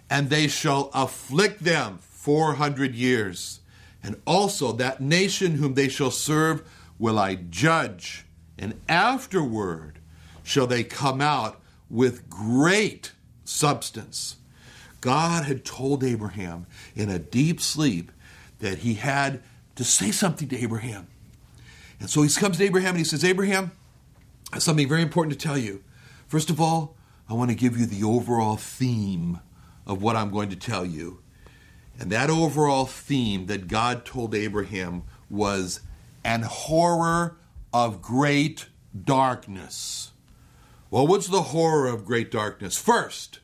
and 0.07 0.29
they 0.29 0.47
shall 0.47 0.91
afflict 0.93 1.63
them 1.63 1.97
four 1.99 2.53
hundred 2.53 2.93
years. 2.93 3.59
And 4.03 4.21
also 4.27 4.71
that 4.73 5.01
nation 5.01 5.53
whom 5.55 5.73
they 5.73 5.89
shall 5.89 6.11
serve 6.11 6.61
will 6.99 7.17
I 7.17 7.33
judge, 7.33 8.23
and 8.59 8.79
afterward 8.87 9.97
shall 10.43 10.67
they 10.67 10.83
come 10.83 11.21
out 11.21 11.59
with 11.89 12.29
great 12.29 13.13
substance. 13.45 14.35
God 15.01 15.45
had 15.45 15.65
told 15.65 16.03
Abraham 16.03 16.67
in 16.95 17.09
a 17.09 17.17
deep 17.17 17.59
sleep 17.59 18.11
that 18.59 18.79
he 18.79 18.93
had 18.93 19.41
to 19.75 19.83
say 19.83 20.11
something 20.11 20.47
to 20.49 20.57
Abraham. 20.57 21.07
And 21.99 22.09
so 22.09 22.21
he 22.21 22.29
comes 22.29 22.57
to 22.57 22.63
Abraham 22.63 22.91
and 22.91 22.99
he 22.99 23.03
says, 23.03 23.23
Abraham, 23.23 23.71
I 24.51 24.57
have 24.57 24.63
something 24.63 24.87
very 24.87 25.01
important 25.01 25.39
to 25.39 25.47
tell 25.47 25.57
you. 25.57 25.83
First 26.27 26.49
of 26.49 26.59
all, 26.59 26.95
I 27.29 27.33
want 27.33 27.49
to 27.51 27.55
give 27.55 27.77
you 27.77 27.85
the 27.85 28.03
overall 28.03 28.57
theme 28.57 29.39
of 29.85 30.01
what 30.01 30.15
I'm 30.15 30.31
going 30.31 30.49
to 30.49 30.55
tell 30.55 30.85
you. 30.85 31.21
And 31.99 32.11
that 32.11 32.29
overall 32.29 32.85
theme 32.85 33.45
that 33.45 33.67
God 33.67 34.05
told 34.05 34.35
Abraham 34.35 35.03
was 35.29 35.81
an 36.23 36.43
horror 36.43 37.37
of 37.73 38.01
great 38.01 38.67
darkness. 39.03 40.11
Well, 40.91 41.07
what's 41.07 41.27
the 41.27 41.41
horror 41.41 41.87
of 41.87 42.05
great 42.05 42.31
darkness? 42.31 42.77
First, 42.77 43.39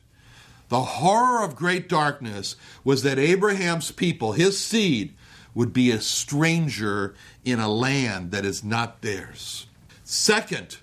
the 0.68 0.80
horror 0.82 1.42
of 1.44 1.56
great 1.56 1.88
darkness 1.88 2.56
was 2.84 3.02
that 3.02 3.18
Abraham's 3.18 3.90
people, 3.90 4.32
his 4.32 4.58
seed, 4.58 5.14
would 5.54 5.72
be 5.72 5.90
a 5.90 6.00
stranger 6.00 7.14
in 7.44 7.58
a 7.60 7.68
land 7.68 8.30
that 8.30 8.44
is 8.44 8.64
not 8.64 9.02
theirs. 9.02 9.66
Second, 10.04 10.78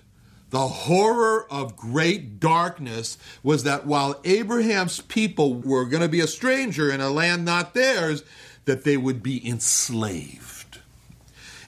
the 0.50 0.66
horror 0.66 1.46
of 1.50 1.76
great 1.76 2.40
darkness 2.40 3.18
was 3.42 3.62
that 3.62 3.86
while 3.86 4.20
Abraham's 4.24 5.00
people 5.00 5.54
were 5.54 5.84
going 5.84 6.02
to 6.02 6.08
be 6.08 6.20
a 6.20 6.26
stranger 6.26 6.90
in 6.90 7.00
a 7.00 7.10
land 7.10 7.44
not 7.44 7.74
theirs, 7.74 8.24
that 8.64 8.84
they 8.84 8.96
would 8.96 9.22
be 9.22 9.46
enslaved. 9.48 10.78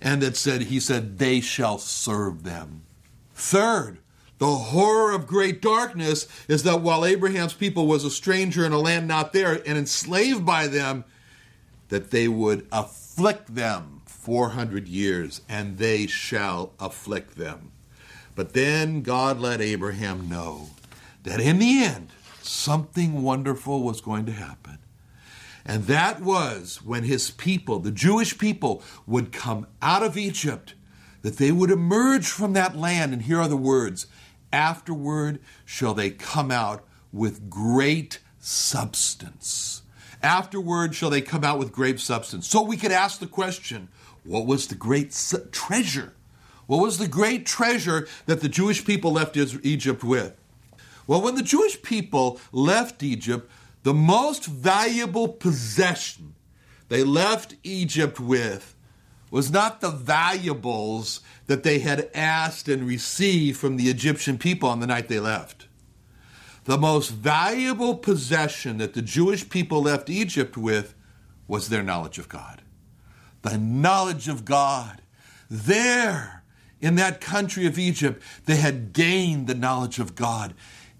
And 0.00 0.20
that 0.22 0.36
said, 0.36 0.62
he 0.62 0.80
said, 0.80 1.18
they 1.18 1.40
shall 1.40 1.78
serve 1.78 2.42
them. 2.42 2.82
Third, 3.34 3.98
the 4.38 4.56
horror 4.56 5.12
of 5.12 5.28
great 5.28 5.62
darkness 5.62 6.26
is 6.48 6.64
that 6.64 6.80
while 6.80 7.04
Abraham's 7.04 7.54
people 7.54 7.86
was 7.86 8.04
a 8.04 8.10
stranger 8.10 8.66
in 8.66 8.72
a 8.72 8.78
land 8.78 9.06
not 9.06 9.32
there 9.32 9.62
and 9.64 9.78
enslaved 9.78 10.44
by 10.44 10.66
them, 10.66 11.04
that 11.92 12.10
they 12.10 12.26
would 12.26 12.66
afflict 12.72 13.54
them 13.54 14.00
400 14.06 14.88
years, 14.88 15.42
and 15.46 15.76
they 15.76 16.06
shall 16.06 16.72
afflict 16.80 17.36
them. 17.36 17.70
But 18.34 18.54
then 18.54 19.02
God 19.02 19.38
let 19.38 19.60
Abraham 19.60 20.26
know 20.26 20.70
that 21.24 21.38
in 21.38 21.58
the 21.58 21.84
end, 21.84 22.08
something 22.40 23.22
wonderful 23.22 23.82
was 23.82 24.00
going 24.00 24.24
to 24.24 24.32
happen. 24.32 24.78
And 25.66 25.84
that 25.84 26.22
was 26.22 26.82
when 26.82 27.04
his 27.04 27.30
people, 27.30 27.78
the 27.78 27.90
Jewish 27.90 28.38
people, 28.38 28.82
would 29.06 29.30
come 29.30 29.66
out 29.82 30.02
of 30.02 30.16
Egypt, 30.16 30.72
that 31.20 31.36
they 31.36 31.52
would 31.52 31.70
emerge 31.70 32.26
from 32.26 32.54
that 32.54 32.74
land. 32.74 33.12
And 33.12 33.20
here 33.20 33.38
are 33.38 33.48
the 33.48 33.56
words 33.58 34.06
Afterward 34.50 35.40
shall 35.66 35.92
they 35.92 36.08
come 36.08 36.50
out 36.50 36.86
with 37.12 37.50
great 37.50 38.18
substance. 38.38 39.82
Afterward 40.22 40.94
shall 40.94 41.10
they 41.10 41.20
come 41.20 41.44
out 41.44 41.58
with 41.58 41.72
great 41.72 41.98
substance. 41.98 42.46
So 42.46 42.62
we 42.62 42.76
could 42.76 42.92
ask 42.92 43.18
the 43.18 43.26
question 43.26 43.88
what 44.24 44.46
was 44.46 44.68
the 44.68 44.74
great 44.74 45.12
su- 45.12 45.46
treasure? 45.50 46.12
What 46.66 46.80
was 46.80 46.98
the 46.98 47.08
great 47.08 47.44
treasure 47.44 48.06
that 48.26 48.40
the 48.40 48.48
Jewish 48.48 48.84
people 48.84 49.12
left 49.12 49.36
Egypt 49.36 50.04
with? 50.04 50.36
Well, 51.06 51.20
when 51.20 51.34
the 51.34 51.42
Jewish 51.42 51.82
people 51.82 52.40
left 52.52 53.02
Egypt, 53.02 53.50
the 53.82 53.94
most 53.94 54.46
valuable 54.46 55.28
possession 55.28 56.34
they 56.88 57.02
left 57.02 57.56
Egypt 57.64 58.20
with 58.20 58.76
was 59.30 59.50
not 59.50 59.80
the 59.80 59.90
valuables 59.90 61.20
that 61.46 61.62
they 61.62 61.80
had 61.80 62.10
asked 62.14 62.68
and 62.68 62.86
received 62.86 63.58
from 63.58 63.76
the 63.76 63.88
Egyptian 63.88 64.38
people 64.38 64.68
on 64.68 64.80
the 64.80 64.86
night 64.86 65.08
they 65.08 65.18
left. 65.18 65.66
The 66.64 66.78
most 66.78 67.10
valuable 67.10 67.96
possession 67.96 68.78
that 68.78 68.94
the 68.94 69.02
Jewish 69.02 69.48
people 69.48 69.82
left 69.82 70.08
Egypt 70.08 70.56
with 70.56 70.94
was 71.48 71.68
their 71.68 71.82
knowledge 71.82 72.18
of 72.18 72.28
God. 72.28 72.62
The 73.42 73.58
knowledge 73.58 74.28
of 74.28 74.44
God. 74.44 75.02
There, 75.50 76.44
in 76.80 76.94
that 76.94 77.20
country 77.20 77.66
of 77.66 77.78
Egypt, 77.78 78.22
they 78.46 78.56
had 78.56 78.92
gained 78.92 79.48
the 79.48 79.54
knowledge 79.54 79.98
of 79.98 80.14
God. 80.14 80.54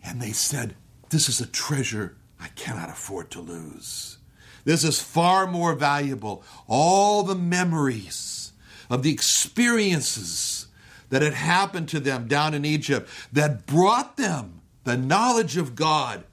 And 0.05 0.21
they 0.21 0.33
said, 0.33 0.75
This 1.11 1.29
is 1.29 1.41
a 1.41 1.47
treasure 1.47 2.17
I 2.41 2.49
cannot 2.49 2.91
afford 2.91 3.31
to 3.31 3.41
lose. 3.41 4.19
This 4.65 4.83
is 4.83 5.01
far 5.01 5.47
more 5.47 5.75
valuable. 5.75 6.43
All 6.67 7.23
the 7.23 7.37
memories 7.37 8.53
of 8.91 9.03
the 9.03 9.13
experiences 9.13 10.67
that 11.11 11.23
had 11.23 11.35
happened 11.35 11.89
to 11.91 12.01
them 12.01 12.27
down 12.27 12.55
in 12.55 12.65
Egypt 12.65 13.09
that 13.33 13.67
brought 13.67 14.17
them 14.17 14.62
the 14.85 14.97
knowledge 14.97 15.57
of 15.57 15.75
God. 15.75 16.25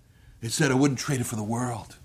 It 0.42 0.52
said, 0.52 0.72
I 0.72 0.76
wouldn't 0.76 1.00
trade 1.00 1.22
it 1.22 1.26
for 1.26 1.36
the 1.36 1.44
world. 1.44 1.98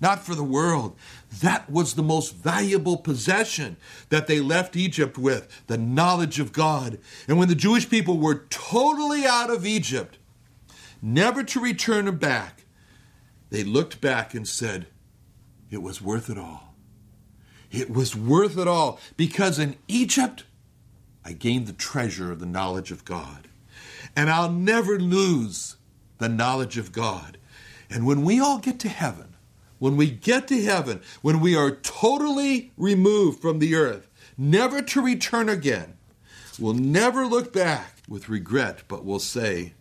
Not 0.00 0.24
for 0.24 0.34
the 0.34 0.44
world. 0.44 0.96
That 1.40 1.68
was 1.70 1.94
the 1.94 2.02
most 2.02 2.34
valuable 2.34 2.96
possession 2.96 3.76
that 4.08 4.26
they 4.26 4.40
left 4.40 4.76
Egypt 4.76 5.18
with 5.18 5.62
the 5.66 5.76
knowledge 5.76 6.40
of 6.40 6.52
God. 6.52 6.98
And 7.28 7.38
when 7.38 7.48
the 7.48 7.54
Jewish 7.54 7.88
people 7.88 8.18
were 8.18 8.46
totally 8.48 9.26
out 9.26 9.50
of 9.50 9.66
Egypt, 9.66 10.16
never 11.02 11.42
to 11.42 11.60
return 11.60 12.16
back, 12.16 12.64
they 13.50 13.62
looked 13.62 14.00
back 14.00 14.32
and 14.32 14.48
said, 14.48 14.86
It 15.70 15.82
was 15.82 16.00
worth 16.00 16.30
it 16.30 16.38
all. 16.38 16.74
It 17.70 17.90
was 17.90 18.16
worth 18.16 18.56
it 18.58 18.66
all 18.66 18.98
because 19.16 19.58
in 19.58 19.76
Egypt, 19.86 20.44
I 21.24 21.32
gained 21.32 21.66
the 21.66 21.72
treasure 21.72 22.32
of 22.32 22.40
the 22.40 22.46
knowledge 22.46 22.90
of 22.90 23.04
God. 23.04 23.48
And 24.16 24.30
I'll 24.30 24.50
never 24.50 24.98
lose 24.98 25.76
the 26.20 26.28
knowledge 26.28 26.78
of 26.78 26.92
God. 26.92 27.38
And 27.90 28.06
when 28.06 28.22
we 28.22 28.38
all 28.38 28.58
get 28.58 28.78
to 28.80 28.88
heaven, 28.88 29.34
when 29.80 29.96
we 29.96 30.10
get 30.10 30.46
to 30.48 30.62
heaven, 30.62 31.00
when 31.22 31.40
we 31.40 31.56
are 31.56 31.72
totally 31.72 32.70
removed 32.76 33.40
from 33.40 33.58
the 33.58 33.74
earth, 33.74 34.08
never 34.38 34.82
to 34.82 35.00
return 35.00 35.48
again, 35.48 35.96
we'll 36.58 36.74
never 36.74 37.26
look 37.26 37.52
back 37.52 37.96
with 38.06 38.28
regret, 38.28 38.82
but 38.86 39.04
we'll 39.04 39.18
say, 39.18 39.72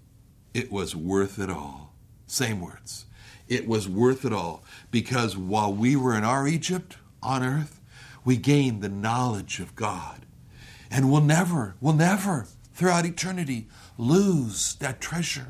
it 0.53 0.71
was 0.71 0.95
worth 0.95 1.37
it 1.37 1.49
all. 1.49 1.93
Same 2.25 2.61
words. 2.61 3.05
It 3.47 3.67
was 3.67 3.89
worth 3.89 4.25
it 4.25 4.33
all 4.33 4.63
because 4.89 5.35
while 5.35 5.73
we 5.73 5.95
were 5.95 6.15
in 6.15 6.23
our 6.23 6.47
Egypt 6.47 6.97
on 7.21 7.43
earth, 7.43 7.81
we 8.23 8.37
gained 8.37 8.81
the 8.81 8.89
knowledge 8.89 9.59
of 9.59 9.75
God. 9.75 10.25
And 10.89 11.11
we'll 11.11 11.21
never, 11.21 11.75
we'll 11.81 11.93
never, 11.93 12.47
throughout 12.73 13.05
eternity, 13.05 13.67
lose 13.97 14.75
that 14.75 15.01
treasure 15.01 15.47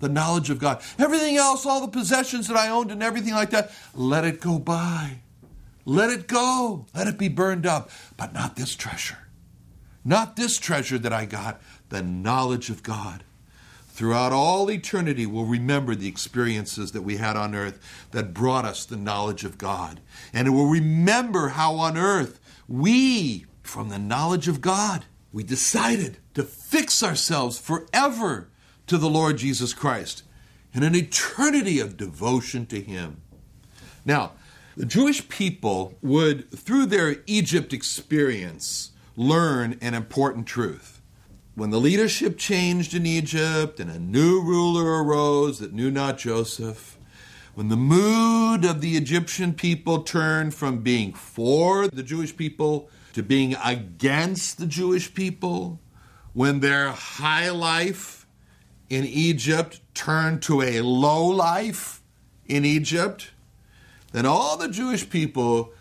the 0.00 0.08
knowledge 0.08 0.50
of 0.50 0.58
God. 0.58 0.82
Everything 0.98 1.36
else, 1.36 1.66
all 1.66 1.80
the 1.80 1.88
possessions 1.88 2.48
that 2.48 2.56
I 2.56 2.68
owned 2.68 2.90
and 2.90 3.02
everything 3.02 3.34
like 3.34 3.50
that, 3.50 3.70
let 3.94 4.24
it 4.24 4.40
go 4.40 4.58
by. 4.58 5.20
Let 5.84 6.10
it 6.10 6.26
go. 6.26 6.86
Let 6.94 7.06
it 7.06 7.18
be 7.18 7.28
burned 7.28 7.66
up. 7.66 7.90
But 8.16 8.32
not 8.32 8.56
this 8.56 8.76
treasure. 8.76 9.18
Not 10.04 10.36
this 10.36 10.58
treasure 10.58 10.98
that 10.98 11.12
I 11.12 11.24
got, 11.24 11.60
the 11.88 12.02
knowledge 12.02 12.70
of 12.70 12.82
God. 12.82 13.24
Throughout 13.88 14.32
all 14.32 14.70
eternity, 14.70 15.26
we'll 15.26 15.44
remember 15.44 15.94
the 15.94 16.06
experiences 16.06 16.92
that 16.92 17.02
we 17.02 17.16
had 17.16 17.36
on 17.36 17.54
earth 17.54 17.80
that 18.12 18.32
brought 18.32 18.64
us 18.64 18.84
the 18.84 18.96
knowledge 18.96 19.44
of 19.44 19.58
God. 19.58 20.00
And 20.32 20.54
we'll 20.54 20.68
remember 20.68 21.48
how 21.48 21.74
on 21.74 21.96
earth 21.96 22.38
we, 22.68 23.46
from 23.62 23.88
the 23.88 23.98
knowledge 23.98 24.46
of 24.46 24.60
God, 24.60 25.06
we 25.32 25.42
decided 25.42 26.18
to 26.34 26.42
fix 26.42 27.02
ourselves 27.02 27.58
forever 27.58 28.48
to 28.88 28.98
the 28.98 29.08
Lord 29.08 29.38
Jesus 29.38 29.72
Christ 29.72 30.22
and 30.74 30.84
an 30.84 30.94
eternity 30.94 31.80
of 31.80 31.96
devotion 31.96 32.66
to 32.66 32.80
Him. 32.80 33.22
Now, 34.04 34.32
the 34.76 34.86
Jewish 34.86 35.28
people 35.28 35.94
would, 36.02 36.50
through 36.50 36.86
their 36.86 37.16
Egypt 37.26 37.72
experience, 37.72 38.92
learn 39.16 39.76
an 39.80 39.94
important 39.94 40.46
truth. 40.46 41.00
When 41.54 41.70
the 41.70 41.80
leadership 41.80 42.38
changed 42.38 42.94
in 42.94 43.04
Egypt 43.04 43.80
and 43.80 43.90
a 43.90 43.98
new 43.98 44.40
ruler 44.40 45.02
arose 45.02 45.58
that 45.58 45.72
knew 45.72 45.90
not 45.90 46.18
Joseph, 46.18 46.96
when 47.54 47.68
the 47.68 47.76
mood 47.76 48.64
of 48.64 48.80
the 48.80 48.96
Egyptian 48.96 49.52
people 49.52 50.02
turned 50.02 50.54
from 50.54 50.82
being 50.82 51.12
for 51.12 51.88
the 51.88 52.04
Jewish 52.04 52.36
people 52.36 52.88
to 53.14 53.22
being 53.24 53.56
against 53.64 54.58
the 54.58 54.66
Jewish 54.66 55.12
people, 55.12 55.80
when 56.34 56.60
their 56.60 56.90
high 56.90 57.50
life 57.50 58.17
in 58.88 59.04
Egypt 59.04 59.80
turned 59.94 60.42
to 60.42 60.62
a 60.62 60.80
low 60.80 61.26
life 61.26 62.02
in 62.46 62.64
Egypt, 62.64 63.30
then 64.12 64.26
all 64.26 64.56
the 64.56 64.68
Jewish 64.68 65.08
people 65.10 65.72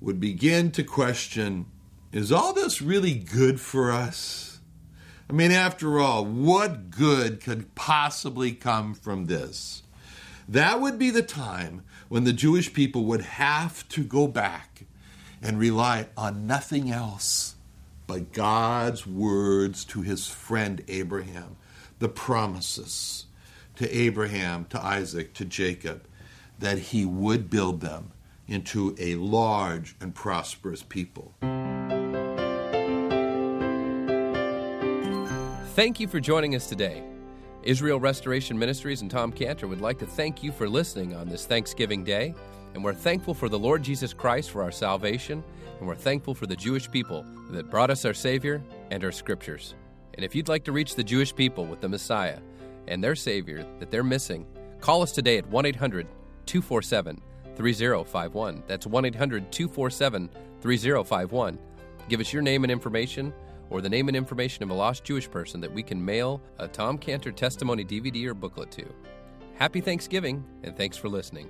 would 0.00 0.20
begin 0.20 0.70
to 0.72 0.84
question 0.84 1.66
is 2.12 2.30
all 2.30 2.52
this 2.52 2.80
really 2.80 3.14
good 3.14 3.60
for 3.60 3.90
us? 3.90 4.60
I 5.28 5.32
mean, 5.32 5.50
after 5.50 5.98
all, 5.98 6.24
what 6.24 6.90
good 6.90 7.40
could 7.40 7.74
possibly 7.74 8.52
come 8.52 8.94
from 8.94 9.26
this? 9.26 9.82
That 10.48 10.80
would 10.80 10.96
be 10.96 11.10
the 11.10 11.22
time 11.22 11.82
when 12.08 12.22
the 12.22 12.32
Jewish 12.32 12.72
people 12.72 13.04
would 13.06 13.22
have 13.22 13.88
to 13.88 14.04
go 14.04 14.28
back 14.28 14.84
and 15.42 15.58
rely 15.58 16.06
on 16.16 16.46
nothing 16.46 16.90
else 16.90 17.56
but 18.06 18.32
God's 18.32 19.06
words 19.06 19.84
to 19.86 20.02
his 20.02 20.28
friend 20.28 20.84
Abraham, 20.88 21.56
the 22.04 22.08
promises 22.10 23.24
to 23.76 23.90
Abraham, 23.90 24.66
to 24.66 24.78
Isaac, 24.78 25.32
to 25.32 25.42
Jacob, 25.42 26.06
that 26.58 26.76
he 26.76 27.06
would 27.06 27.48
build 27.48 27.80
them 27.80 28.12
into 28.46 28.94
a 28.98 29.14
large 29.14 29.96
and 30.02 30.14
prosperous 30.14 30.82
people. 30.82 31.32
Thank 35.74 35.98
you 35.98 36.06
for 36.06 36.20
joining 36.20 36.54
us 36.54 36.68
today. 36.68 37.02
Israel 37.62 37.98
Restoration 37.98 38.58
Ministries 38.58 39.00
and 39.00 39.10
Tom 39.10 39.32
Cantor 39.32 39.66
would 39.66 39.80
like 39.80 39.98
to 40.00 40.06
thank 40.06 40.42
you 40.42 40.52
for 40.52 40.68
listening 40.68 41.16
on 41.16 41.30
this 41.30 41.46
Thanksgiving 41.46 42.04
Day, 42.04 42.34
and 42.74 42.84
we're 42.84 42.92
thankful 42.92 43.32
for 43.32 43.48
the 43.48 43.58
Lord 43.58 43.82
Jesus 43.82 44.12
Christ 44.12 44.50
for 44.50 44.62
our 44.62 44.72
salvation, 44.72 45.42
and 45.78 45.88
we're 45.88 45.94
thankful 45.94 46.34
for 46.34 46.44
the 46.44 46.54
Jewish 46.54 46.90
people 46.90 47.24
that 47.48 47.70
brought 47.70 47.88
us 47.88 48.04
our 48.04 48.12
Savior 48.12 48.62
and 48.90 49.02
our 49.02 49.12
Scriptures. 49.12 49.74
And 50.14 50.24
if 50.24 50.34
you'd 50.34 50.48
like 50.48 50.64
to 50.64 50.72
reach 50.72 50.94
the 50.94 51.04
Jewish 51.04 51.34
people 51.34 51.66
with 51.66 51.80
the 51.80 51.88
Messiah 51.88 52.38
and 52.86 53.02
their 53.02 53.14
Savior 53.14 53.66
that 53.78 53.90
they're 53.90 54.04
missing, 54.04 54.46
call 54.80 55.02
us 55.02 55.12
today 55.12 55.38
at 55.38 55.48
1 55.48 55.66
800 55.66 56.06
247 56.46 57.20
3051. 57.56 58.62
That's 58.66 58.86
1 58.86 59.04
800 59.04 59.52
247 59.52 60.30
3051. 60.60 61.58
Give 62.08 62.20
us 62.20 62.32
your 62.32 62.42
name 62.42 62.64
and 62.64 62.70
information 62.70 63.32
or 63.70 63.80
the 63.80 63.88
name 63.88 64.08
and 64.08 64.16
information 64.16 64.62
of 64.62 64.70
a 64.70 64.74
lost 64.74 65.04
Jewish 65.04 65.30
person 65.30 65.60
that 65.60 65.72
we 65.72 65.82
can 65.82 66.04
mail 66.04 66.40
a 66.58 66.68
Tom 66.68 66.98
Cantor 66.98 67.32
testimony 67.32 67.84
DVD 67.84 68.26
or 68.26 68.34
booklet 68.34 68.70
to. 68.72 68.86
Happy 69.54 69.80
Thanksgiving, 69.80 70.44
and 70.62 70.76
thanks 70.76 70.96
for 70.96 71.08
listening. 71.08 71.48